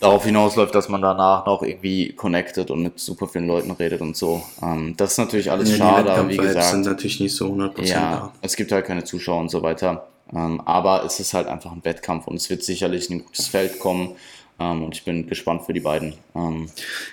[0.00, 4.16] darauf hinausläuft, dass man danach noch irgendwie connected und mit super vielen Leuten redet und
[4.16, 4.42] so.
[4.62, 6.66] Ähm, das ist natürlich alles ja, schade, aber wie gesagt.
[6.66, 8.32] sind natürlich nicht so 100% ja, da.
[8.40, 10.06] Es gibt halt keine Zuschauer und so weiter.
[10.34, 13.78] Ähm, aber es ist halt einfach ein Wettkampf und es wird sicherlich ein gutes Feld
[13.78, 14.16] kommen.
[14.60, 16.14] Ähm, und ich bin gespannt für die beiden.
[16.34, 16.68] Ähm,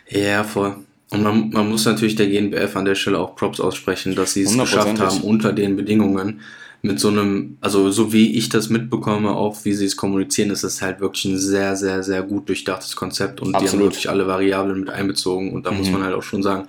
[0.10, 0.76] ja, voll.
[1.12, 4.42] Und man, man muss natürlich der GNBF an der Stelle auch Props aussprechen, dass sie
[4.42, 6.42] es geschafft haben unter den Bedingungen
[6.86, 10.64] mit so einem, also so wie ich das mitbekomme, auch wie sie es kommunizieren, ist
[10.64, 13.64] es halt wirklich ein sehr, sehr, sehr gut durchdachtes Konzept und Absolut.
[13.64, 15.78] die haben wirklich alle Variablen mit einbezogen und da mhm.
[15.78, 16.68] muss man halt auch schon sagen,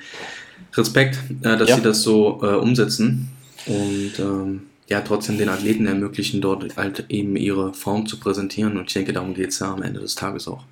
[0.74, 1.76] Respekt, äh, dass ja.
[1.76, 3.28] sie das so äh, umsetzen
[3.66, 8.86] und ähm, ja, trotzdem den Athleten ermöglichen, dort halt eben ihre Form zu präsentieren und
[8.86, 10.62] ich denke, darum geht es ja am Ende des Tages auch.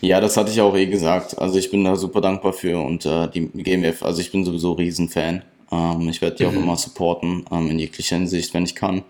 [0.00, 3.06] Ja, das hatte ich auch eh gesagt, also ich bin da super dankbar für und
[3.06, 6.50] äh, die GMF, also ich bin sowieso Riesenfan ähm, ich werde die mhm.
[6.50, 9.02] auch immer supporten, ähm, in jeglicher Hinsicht, wenn ich kann.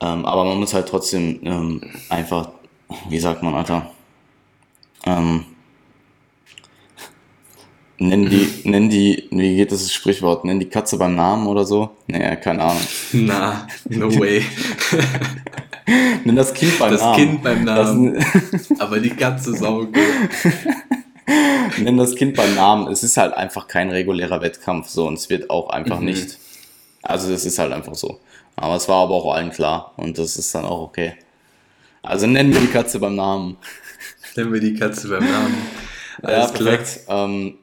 [0.00, 2.50] Ähm, aber man muss halt trotzdem ähm, einfach,
[3.08, 3.90] wie sagt man, Alter,
[5.04, 5.44] ähm,
[7.98, 11.90] nennen die, nennen die, wie geht das Sprichwort, nennen die Katze beim Namen oder so?
[12.06, 12.82] Nee, keine Ahnung.
[13.12, 14.42] Na, no way.
[16.24, 17.16] Nenn das Kind beim das Namen.
[17.16, 18.24] Das Kind beim Namen.
[18.78, 19.96] aber die Katze ist auch gut.
[21.78, 22.90] Nenn das Kind beim Namen.
[22.90, 26.06] Es ist halt einfach kein regulärer Wettkampf so und es wird auch einfach mhm.
[26.06, 26.38] nicht.
[27.02, 28.20] Also es ist halt einfach so.
[28.56, 31.14] Aber es war aber auch allen klar und das ist dann auch okay.
[32.02, 33.56] Also nennen wir die Katze beim Namen.
[34.36, 35.54] Nennen wir die Katze beim Namen.
[36.22, 37.00] Alles ja, perfekt.
[37.08, 37.58] Ähm,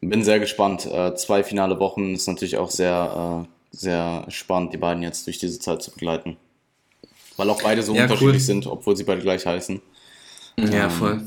[0.00, 0.86] bin sehr gespannt.
[0.86, 5.38] Äh, zwei finale Wochen ist natürlich auch sehr, äh, sehr spannend, die beiden jetzt durch
[5.38, 6.36] diese Zeit zu begleiten.
[7.36, 8.40] Weil auch beide so ja, unterschiedlich cool.
[8.40, 9.80] sind, obwohl sie beide gleich heißen.
[10.58, 11.22] Ja, ähm, voll.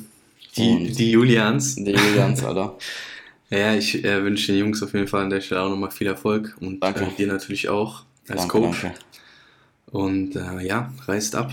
[0.58, 1.76] Die, die Julians.
[1.76, 2.78] Die Julians, Alter.
[3.50, 6.08] ja, ich äh, wünsche den Jungs auf jeden Fall an der Stelle auch nochmal viel
[6.08, 7.04] Erfolg und danke.
[7.04, 8.82] Äh, dir natürlich auch als danke, Coach.
[8.82, 9.00] Danke.
[9.92, 11.52] Und äh, ja, reist ab.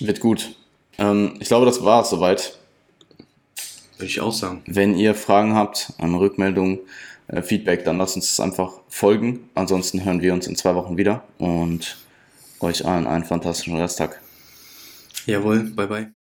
[0.00, 0.56] Wird gut.
[0.98, 2.58] Ähm, ich glaube, das war es soweit.
[3.96, 4.62] Würde ich auch sagen.
[4.66, 6.80] Wenn ihr Fragen habt, eine Rückmeldung,
[7.28, 9.50] äh, Feedback, dann lasst uns das einfach folgen.
[9.54, 11.98] Ansonsten hören wir uns in zwei Wochen wieder und
[12.60, 14.20] euch allen einen fantastischen Resttag.
[15.26, 16.19] Jawohl, bye bye.